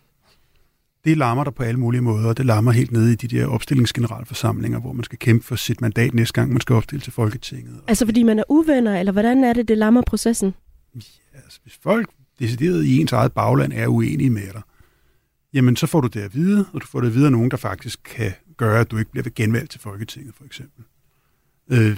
[1.04, 3.46] Det lammer der på alle mulige måder, og det lammer helt ned i de der
[3.46, 7.80] opstillingsgeneralforsamlinger, hvor man skal kæmpe for sit mandat næste gang, man skal opstille til Folketinget.
[7.88, 10.54] Altså fordi man er uvenner, eller hvordan er det, det lammer processen?
[10.94, 14.62] Ja, altså, hvis folk decideret i ens eget bagland er uenige med dig,
[15.52, 17.50] jamen så får du det at vide, og du får det at vide af nogen,
[17.50, 20.84] der faktisk kan gøre, at du ikke bliver genvalgt til Folketinget, for eksempel.
[21.70, 21.96] Øh,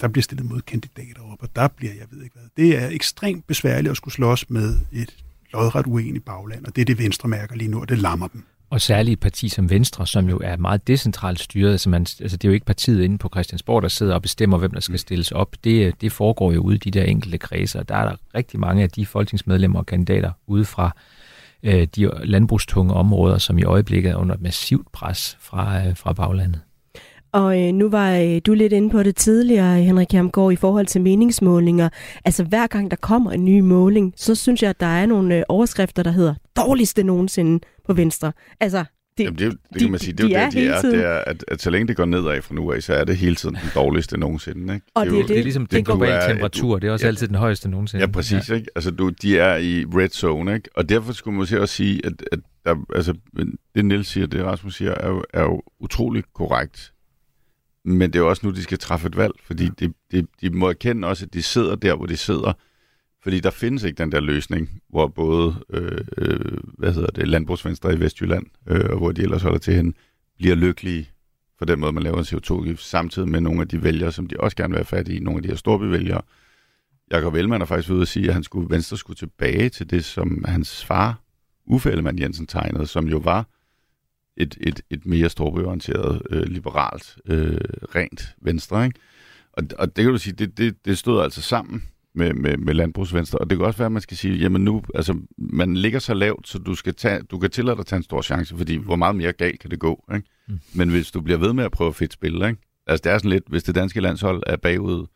[0.00, 2.48] der bliver stillet mod kandidater op, og der bliver, jeg ved ikke hvad.
[2.56, 6.86] Det er ekstremt besværligt at skulle slås med et lodret uenig bagland, og det er
[6.86, 8.44] det, Venstre mærker lige nu, og det lammer dem.
[8.70, 11.72] Og særligt et parti som Venstre, som jo er meget decentralt styret.
[11.72, 14.58] Altså, man, altså det er jo ikke partiet inde på Christiansborg, der sidder og bestemmer,
[14.58, 15.56] hvem der skal stilles op.
[15.64, 17.82] Det, det foregår jo ude i de der enkelte kredser.
[17.82, 20.96] Der er der rigtig mange af de folketingsmedlemmer og kandidater ude fra
[21.62, 26.60] øh, de landbrugstunge områder, som i øjeblikket er under massivt pres fra, øh, fra baglandet.
[27.32, 30.86] Og øh, nu var øh, du lidt inde på det tidligere, Henrik Jamgaard, i forhold
[30.86, 31.88] til meningsmålinger.
[32.24, 35.36] Altså hver gang der kommer en ny måling, så synes jeg, at der er nogle
[35.36, 38.32] øh, overskrifter, der hedder dårligste nogensinde på Venstre.
[38.60, 38.84] Altså,
[39.18, 40.92] det, Jamen det, det kan man sige, det er de jo det, de er.
[40.92, 43.16] Det er at, at så længe det går nedad fra nu af, så er det
[43.16, 44.74] hele tiden den dårligste nogensinde.
[44.74, 44.86] Ikke?
[44.94, 47.08] Og det, det, er, jo, det er ligesom den globale temperatur, det er også ja,
[47.08, 48.04] altid den højeste nogensinde.
[48.04, 48.50] Ja, præcis.
[48.50, 48.54] Ja.
[48.54, 48.66] Ikke?
[48.76, 50.68] Altså, du, de er i red zone, ikke?
[50.74, 53.14] og derfor skulle man også sige, at, at der, altså,
[53.74, 56.92] det Niels siger, det Rasmus siger, er jo, er jo utrolig korrekt.
[57.84, 60.50] Men det er jo også nu, de skal træffe et valg, fordi de, de, de
[60.50, 62.52] må erkende også, at de sidder der, hvor de sidder.
[63.22, 67.94] Fordi der findes ikke den der løsning, hvor både øh, øh, hvad hedder det, landbrugsvenstre
[67.94, 69.94] i Vestjylland, øh, og hvor de ellers holder til hen,
[70.36, 71.10] bliver lykkelige
[71.58, 74.40] for den måde, man laver en CO2-gift, samtidig med nogle af de vælgere, som de
[74.40, 76.20] også gerne vil have fat i, nogle af de her storbyvælgere.
[77.12, 80.04] Jakob Ellemann er faktisk ude at sige, at han skulle, Venstre skulle tilbage til det,
[80.04, 81.20] som hans far,
[81.66, 83.48] Uffe Ellemann Jensen, tegnede, som jo var
[84.38, 87.58] et, et, et mere storbyorienteret, øh, liberalt, øh,
[87.94, 88.84] rent venstre.
[88.84, 89.00] Ikke?
[89.52, 91.82] Og, og det kan du sige, det, det, det stod altså sammen
[92.14, 93.38] med, med, med landbrugsvenstre.
[93.38, 96.14] Og det kan også være, at man skal sige, jamen nu, altså, man ligger så
[96.14, 98.76] lavt, så du, skal tage, du kan tillade dig at tage en stor chance, fordi
[98.76, 100.04] hvor meget mere galt kan det gå?
[100.14, 100.28] Ikke?
[100.48, 100.60] Mm.
[100.74, 102.56] Men hvis du bliver ved med at prøve fedt spil, ikke?
[102.86, 105.06] altså det er sådan lidt, hvis det danske landshold er bagud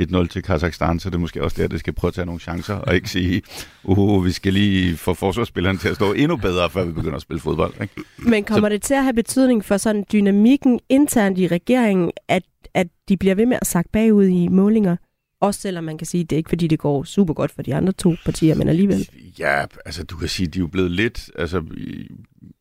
[0.00, 2.40] 1-0 til Kazakhstan, så det er måske også der, det skal prøve at tage nogle
[2.40, 3.42] chancer, og ikke sige,
[3.84, 7.22] uh, vi skal lige få forsvarsspillerne til at stå endnu bedre, før vi begynder at
[7.22, 7.74] spille fodbold.
[7.82, 7.94] Ikke?
[8.18, 8.72] Men kommer så...
[8.72, 12.42] det til at have betydning for sådan dynamikken internt i regeringen, at,
[12.74, 14.96] at de bliver ved med at sakke bagud i målinger?
[15.40, 17.62] Også selvom man kan sige, at det er ikke fordi, det går super godt for
[17.62, 19.08] de andre to partier, men alligevel.
[19.38, 21.30] Ja, altså du kan sige, at de er jo blevet lidt...
[21.38, 21.62] Altså,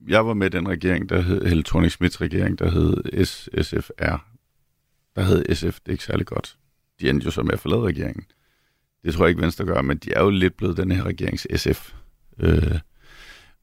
[0.08, 4.26] jeg var med den regering, der hed Helle thorning Smiths regering, der hed SSFR.
[5.16, 6.58] Der hed SF, det er ikke særlig godt
[7.02, 8.26] de endte jo så med at forlade regeringen.
[9.04, 11.47] Det tror jeg ikke Venstre gør, men de er jo lidt blevet den her regerings
[11.56, 11.93] SF.
[12.39, 12.80] Øh,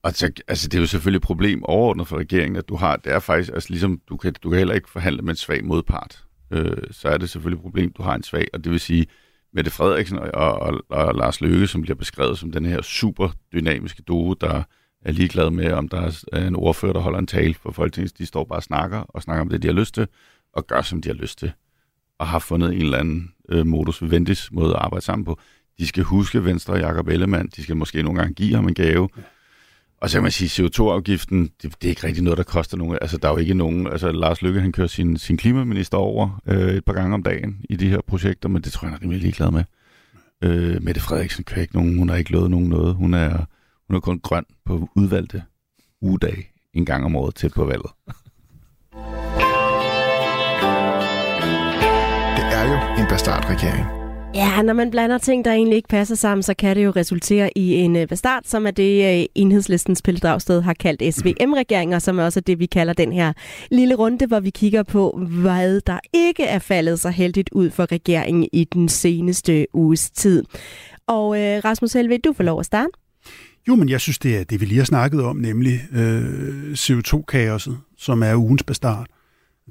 [0.02, 2.96] og så, altså, det er jo selvfølgelig et problem overordnet for regeringen, at du har,
[2.96, 5.64] det er faktisk, altså ligesom, du kan, du kan heller ikke forhandle med en svag
[5.64, 6.24] modpart.
[6.50, 9.06] Øh, så er det selvfølgelig et problem, du har en svag, og det vil sige,
[9.52, 14.02] Mette Frederiksen og, og, og Lars Løkke, som bliver beskrevet som den her super dynamiske
[14.02, 14.62] duo, der
[15.02, 18.18] er ligeglad med, om der er en ordfører, der holder en tale for Folketinget.
[18.18, 20.08] De står bare og snakker, og snakker om det, de har lyst til,
[20.52, 21.52] og gør, som de har lyst til
[22.18, 25.38] og har fundet en eller anden øh, modus vivendis måde at arbejde sammen på.
[25.78, 27.48] De skal huske Venstre og Jacob Ellemann.
[27.56, 29.08] De skal måske nogle gange give ham en gave.
[29.16, 29.22] Ja.
[30.00, 32.98] Og så kan man sige, CO2-afgiften, det, det er ikke rigtig noget, der koster nogen.
[33.00, 33.86] Altså, der er jo ikke nogen...
[33.86, 37.60] Altså, Lars Lykke, han kører sin, sin klimaminister over øh, et par gange om dagen
[37.70, 39.64] i de her projekter, men det tror jeg, han er rimelig ligeglad med.
[40.42, 41.98] Øh, Mette Frederiksen kører ikke nogen...
[41.98, 42.94] Hun har ikke lovet nogen noget.
[42.94, 43.44] Hun er,
[43.86, 45.42] hun er kun grøn på udvalgte
[46.00, 47.90] ugedag en gang om året til på valget.
[52.98, 53.86] En bastardregering.
[54.34, 57.58] Ja, når man blander ting, der egentlig ikke passer sammen, så kan det jo resultere
[57.58, 62.18] i en øh, bastard, som er det, øh, enhedslistens Pelle Dragsted har kaldt SVM-regeringer, som
[62.18, 63.32] er også det, vi kalder den her
[63.70, 67.92] lille runde, hvor vi kigger på, hvad der ikke er faldet så heldigt ud for
[67.92, 70.44] regeringen i den seneste uges tid.
[71.06, 72.90] Og øh, Rasmus Helve, du får lov at starte.
[73.68, 77.78] Jo, men jeg synes, det er det, vi lige har snakket om, nemlig øh, CO2-kaoset,
[77.98, 79.06] som er ugens bastard.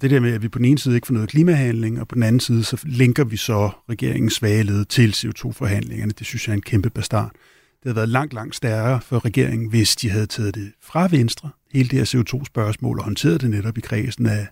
[0.01, 2.15] Det der med, at vi på den ene side ikke får noget klimahandling, og på
[2.15, 6.11] den anden side, så linker vi så regeringens svage led til CO2-forhandlingerne.
[6.11, 7.31] Det synes jeg er en kæmpe bastard.
[7.31, 11.49] Det havde været langt, langt stærkere for regeringen, hvis de havde taget det fra Venstre,
[11.73, 14.47] hele det her CO2-spørgsmål, og håndteret det netop i kredsen af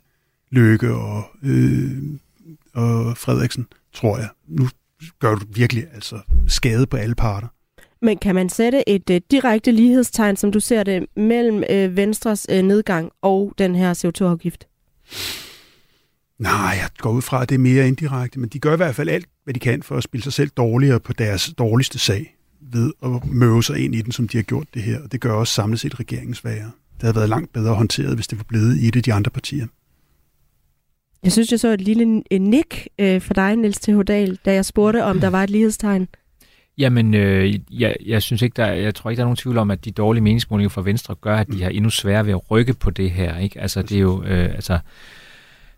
[0.52, 1.92] Løkke og, øh,
[2.74, 4.30] og Frederiksen, tror jeg.
[4.48, 4.68] Nu
[5.20, 7.48] gør du virkelig altså skade på alle parter.
[8.02, 12.48] Men kan man sætte et øh, direkte lighedstegn, som du ser det, mellem øh, Venstres
[12.50, 14.68] øh, nedgang og den her CO2-afgift?
[16.40, 18.96] Nej, jeg går ud fra, at det er mere indirekte, men de gør i hvert
[18.96, 22.36] fald alt, hvad de kan for at spille sig selv dårligere på deres dårligste sag
[22.62, 25.02] ved at møve sig ind i den, som de har gjort det her.
[25.02, 26.72] Og det gør også samlet set regeringens værre.
[26.94, 29.32] Det havde været langt bedre håndteret, hvis det var blevet i et af de andre
[29.32, 29.68] partier.
[31.24, 32.06] Jeg synes, jeg så et lille
[32.40, 33.88] nik øh, for dig, Niels T.
[34.46, 36.08] Da jeg spurgte, om der var et lighedstegn.
[36.78, 39.72] Jamen, øh, jeg, jeg synes ikke, der, jeg tror ikke, der er nogen tvivl om,
[39.72, 42.74] at de dårlige meningsmålinger fra Venstre gør, at de har endnu sværere ved at rykke
[42.74, 43.38] på det her.
[43.38, 43.62] Ikke?
[43.62, 44.80] Altså, det er jo, øh, altså,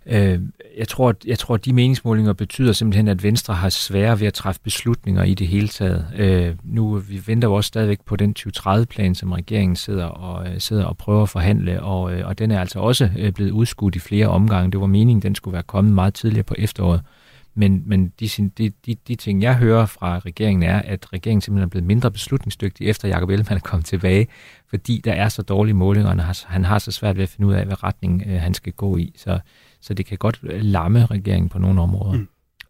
[0.05, 0.39] øh,
[0.77, 4.33] jeg, tror, jeg tror, at de meningsmålinger betyder simpelthen, at Venstre har sværere ved at
[4.33, 6.07] træffe beslutninger i det hele taget.
[6.17, 10.59] Øh, nu vi venter jo også stadigvæk på den 2030-plan, som regeringen sidder og, øh,
[10.59, 13.95] sidder og prøver at forhandle, og, øh, og den er altså også øh, blevet udskudt
[13.95, 14.71] i flere omgange.
[14.71, 17.01] Det var meningen, den skulle være kommet meget tidligere på efteråret.
[17.57, 21.65] Men, men de, de, de, de ting, jeg hører fra regeringen, er, at regeringen simpelthen
[21.65, 24.27] er blevet mindre beslutningsdygtig, efter Jacob Ellemann er kommet tilbage,
[24.69, 27.53] fordi der er så dårlige målinger, og han har så svært ved at finde ud
[27.53, 29.13] af, hvad retning øh, han skal gå i.
[29.17, 29.39] Så,
[29.81, 32.13] så det kan godt lamme regeringen på nogle områder.
[32.13, 32.27] Mm.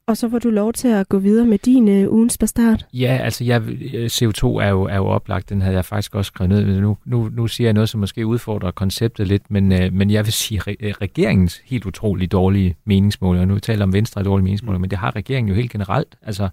[0.07, 2.85] Og så får du lov til at gå videre med din øh, ugens bestart.
[2.93, 3.61] Ja, altså jeg,
[4.05, 6.81] CO2 er jo, er jo oplagt, den havde jeg faktisk også skrevet ned.
[6.81, 10.25] Nu, nu, nu siger jeg noget, som måske udfordrer konceptet lidt, men, øh, men jeg
[10.25, 13.45] vil sige re, øh, regeringens helt utroligt dårlige meningsmålinger.
[13.45, 16.15] Nu taler om Venstre dårlige meningsmålinger, men det har regeringen jo helt generelt.
[16.21, 16.49] Altså,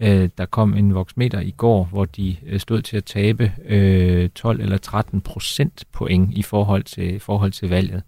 [0.00, 4.28] øh, der kom en voksmeter i går, hvor de øh, stod til at tabe øh,
[4.28, 8.02] 12 eller 13 procent point i forhold til, i forhold til valget.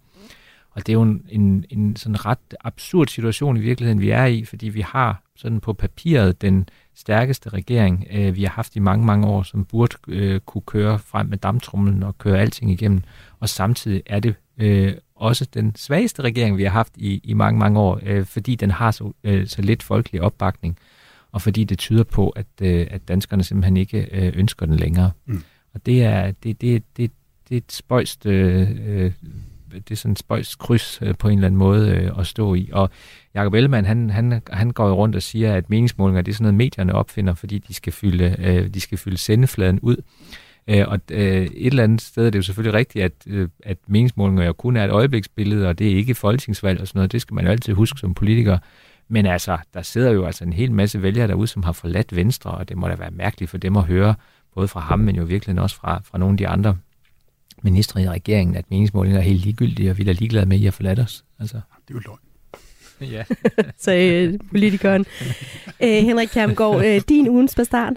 [0.79, 4.25] Og det er jo en, en, en sådan ret absurd situation i virkeligheden, vi er
[4.25, 8.79] i, fordi vi har sådan på papiret den stærkeste regering, øh, vi har haft i
[8.79, 13.01] mange, mange år, som burde øh, kunne køre frem med dammtrumlen og køre alting igennem.
[13.39, 17.59] Og samtidig er det øh, også den svageste regering, vi har haft i, i mange,
[17.59, 20.77] mange år, øh, fordi den har så, øh, så lidt folkelig opbakning,
[21.31, 25.11] og fordi det tyder på, at, øh, at danskerne simpelthen ikke øh, ønsker den længere.
[25.25, 25.43] Mm.
[25.73, 27.11] Og det er, det, det, det,
[27.49, 29.11] det er et spøjst øh, øh
[29.73, 32.53] det er sådan et spøjs kryds øh, på en eller anden måde øh, at stå
[32.53, 32.69] i.
[32.73, 32.89] Og
[33.35, 36.43] Jacob Ellemann, han, han, han går jo rundt og siger, at meningsmålinger, det er sådan
[36.43, 39.95] noget, medierne opfinder, fordi de skal fylde, øh, de skal fylde sendefladen ud.
[40.67, 43.77] Øh, og øh, et eller andet sted er det jo selvfølgelig rigtigt, at, øh, at
[43.87, 47.11] meningsmålinger jo kun er et øjebliksbillede, og det er ikke folketingsvalg og sådan noget.
[47.11, 48.57] Det skal man jo altid huske som politiker.
[49.07, 52.51] Men altså, der sidder jo altså en hel masse vælgere derude, som har forladt Venstre,
[52.51, 54.15] og det må da være mærkeligt for dem at høre,
[54.55, 56.77] både fra ham, men jo virkelig også fra, fra nogle af de andre
[57.63, 60.63] ministre i regeringen, at meningsmålinger er helt ligegyldige, og vi er ligeglade med, at I
[60.63, 61.25] har forladt os.
[61.39, 61.61] Altså.
[61.87, 62.19] Det er jo løgn.
[63.15, 63.23] ja.
[63.85, 65.05] sagde øh, politikeren.
[65.81, 67.93] Æ, øh, Henrik Kjermgaard, øh, din ugens bestart?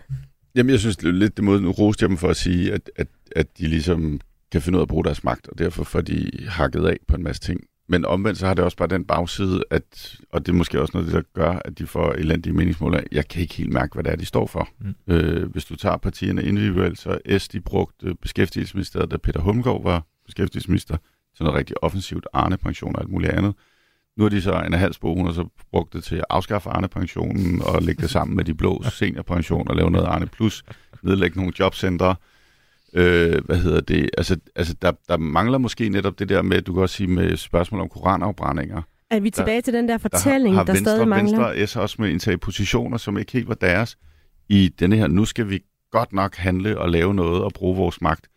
[0.54, 2.72] Jamen, jeg synes det er lidt det måde, nu roste jeg dem for at sige,
[2.72, 4.20] at, at, at de ligesom
[4.52, 7.16] kan finde ud af at bruge deres magt, og derfor får de hakket af på
[7.16, 7.60] en masse ting.
[7.92, 10.90] Men omvendt så har det også bare den bagside, at, og det er måske også
[10.94, 13.02] noget, der gør, at de får elendige meningsmål.
[13.12, 14.68] Jeg kan ikke helt mærke, hvad det er, de står for.
[14.80, 15.14] Mm.
[15.14, 20.06] Øh, hvis du tager partierne individuelt, så S, de brugte beskæftigelsesministeriet, da Peter Humgaard var
[20.26, 20.96] beskæftigelsesminister,
[21.34, 23.54] sådan noget rigtig offensivt, Arne-pension og alt muligt andet.
[24.16, 27.62] Nu er de så en halv spor, og så brugt det til at afskaffe Arne-pensionen
[27.62, 30.64] og lægge det sammen med de blå seniorpension og lave noget Arne Plus,
[31.02, 32.14] nedlægge nogle jobcentre.
[32.94, 34.10] Øh, hvad hedder det?
[34.18, 37.36] Altså, altså der, der mangler måske netop det der med, du kan også sige med
[37.36, 38.82] spørgsmål om koranafbrændinger.
[39.10, 41.48] Er vi tilbage der, til den der fortælling, der, har, har der Venstre, stadig mangler?
[41.48, 43.98] Venstre og S også med indtage positioner, som ikke helt var deres
[44.48, 48.00] i denne her, nu skal vi godt nok handle og lave noget og bruge vores
[48.00, 48.28] magt.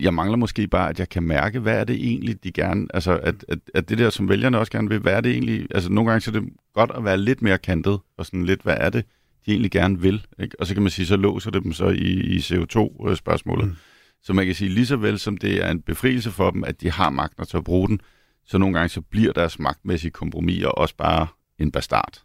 [0.00, 3.18] Jeg mangler måske bare, at jeg kan mærke, hvad er det egentlig, de gerne, altså
[3.18, 5.92] at, at, at det der, som vælgerne også gerne vil, hvad er det egentlig, altså
[5.92, 8.76] nogle gange så er det godt at være lidt mere kantet, og sådan lidt, hvad
[8.80, 9.04] er det,
[9.46, 10.26] de egentlig gerne vil.
[10.38, 10.60] Ikke?
[10.60, 13.66] Og så kan man sige, så låser det dem så i, i CO2-spørgsmålet.
[13.66, 13.76] Mm.
[14.22, 16.80] Så man kan sige, lige så vel som det er en befrielse for dem, at
[16.80, 18.00] de har magten til at bruge den,
[18.46, 21.26] så nogle gange så bliver deres magtmæssige kompromiser også bare
[21.58, 22.22] en bastard.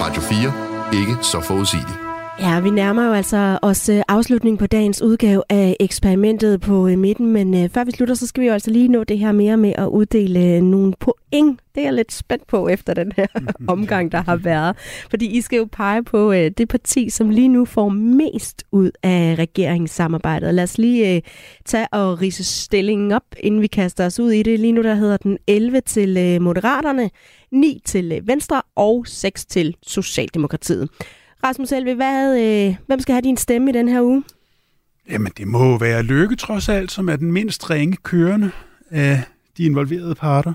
[0.00, 1.00] Radio 4.
[1.00, 2.11] Ikke så forudsigeligt.
[2.42, 6.98] Ja, vi nærmer jo altså os øh, afslutningen på dagens udgave af eksperimentet på øh,
[6.98, 9.32] midten, men øh, før vi slutter, så skal vi jo altså lige nå det her
[9.32, 11.60] mere med at uddele nogle point.
[11.74, 13.26] Det er jeg lidt spændt på efter den her
[13.68, 14.76] omgang, der har været.
[15.10, 19.34] Fordi I skal jo pege på det parti, som lige nu får mest ud af
[19.38, 20.54] regeringssamarbejdet.
[20.54, 21.22] Lad os lige
[21.64, 24.60] tage og rise stillingen op, inden vi kaster os ud i det.
[24.60, 27.10] Lige nu der hedder den 11 til Moderaterne,
[27.50, 30.88] 9 til Venstre og 6 til Socialdemokratiet.
[31.44, 34.22] Rasmus Elve, hvad, øh, hvem skal have din stemme i den her uge?
[35.10, 38.50] Jamen, det må være Lykke trods alt, som er den mindst ringe kørende
[38.90, 39.22] af
[39.56, 40.52] de involverede parter.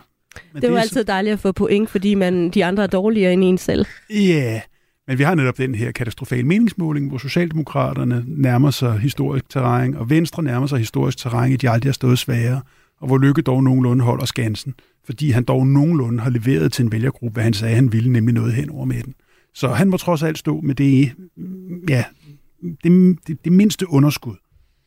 [0.54, 1.04] Men det er jo altid så...
[1.04, 3.86] dejligt at få point, fordi man, de andre er dårligere end en selv.
[4.10, 4.62] Ja, yeah.
[5.08, 10.10] men vi har netop den her katastrofale meningsmåling, hvor Socialdemokraterne nærmer sig historisk terræn, og
[10.10, 12.62] Venstre nærmer sig historisk terræn, i de aldrig har stået sværere,
[13.00, 14.74] og hvor Lykke dog nogenlunde holder skansen,
[15.06, 18.36] fordi han dog nogenlunde har leveret til en vælgergruppe, hvad han sagde, han ville, nemlig
[18.36, 19.14] noget hen over midten.
[19.54, 21.12] Så han må trods alt stå med det,
[21.90, 22.04] ja,
[22.84, 24.36] det, det, det mindste underskud.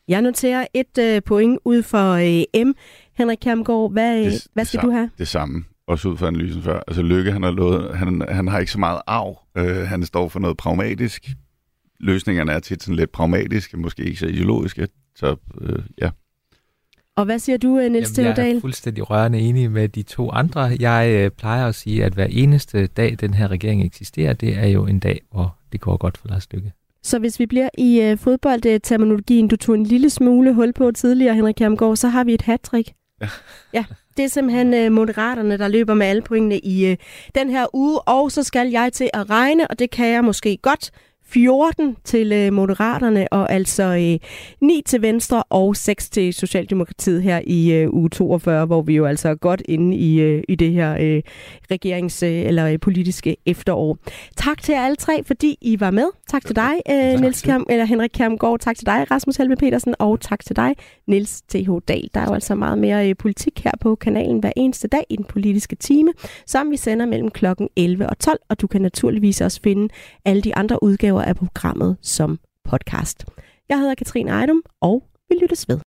[0.09, 2.73] Jeg noterer et øh, point ud for øh, M.
[3.13, 5.11] Henrik Kjermgaard, hvad, det, hvad skal det du have?
[5.19, 6.81] Det samme, også ud fra analysen før.
[6.89, 9.39] Altså Lykke, han har, lovet, han, han har ikke så meget arv.
[9.57, 11.29] Øh, han står for noget pragmatisk.
[12.01, 14.89] Løsningerne er tit sådan lidt pragmatiske, måske ikke så ideologiske.
[15.17, 16.11] Så øh, ja.
[17.17, 18.47] Og hvad siger du, øh, Niels Theodal?
[18.47, 20.61] Jeg er fuldstændig rørende enig med de to andre.
[20.81, 24.67] Jeg øh, plejer at sige, at hver eneste dag, den her regering eksisterer, det er
[24.67, 26.73] jo en dag, hvor det går godt for Lars Lykke.
[27.03, 31.35] Så hvis vi bliver i øh, fodboldterminologien, du tog en lille smule hul på tidligere,
[31.35, 32.93] Henrik Kjermgaard, så har vi et hat-trick.
[33.21, 33.29] Ja.
[33.79, 33.85] ja.
[34.17, 36.97] Det er simpelthen øh, moderaterne, der løber med alle pointene i øh,
[37.35, 40.59] den her uge, og så skal jeg til at regne, og det kan jeg måske
[40.63, 40.91] godt,
[41.33, 44.28] 14 til øh, Moderaterne, og altså øh,
[44.61, 49.07] 9 til Venstre og 6 til Socialdemokratiet her i øh, uge 42, hvor vi jo
[49.07, 51.22] altså er godt inde i, øh, i det her øh,
[51.72, 53.99] regerings- øh, eller øh, politiske efterår.
[54.37, 56.07] Tak til jer alle tre, fordi I var med.
[56.28, 58.59] Tak til dig, øh, Niels Kjærm, eller Henrik Kjermgaard.
[58.61, 60.74] Tak til dig, Rasmus Helme Petersen, og tak til dig,
[61.07, 61.70] Niels T.H.
[61.89, 62.09] Dahl.
[62.14, 65.16] Der er jo altså meget mere øh, politik her på kanalen hver eneste dag i
[65.16, 66.12] den politiske time,
[66.47, 69.89] som vi sender mellem klokken 11 og 12, og du kan naturligvis også finde
[70.24, 70.83] alle de andre
[71.21, 73.25] udgaver af programmet som podcast.
[73.68, 75.81] Jeg hedder Katrine Ejdum, og vi lyttes ved.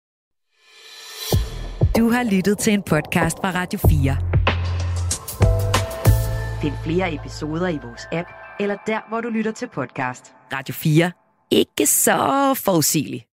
[1.97, 4.17] Du har lyttet til en podcast fra Radio 4.
[6.61, 8.29] Find flere episoder i vores app,
[8.59, 10.33] eller der, hvor du lytter til podcast.
[10.53, 11.11] Radio 4.
[11.51, 13.30] Ikke så forudsigeligt.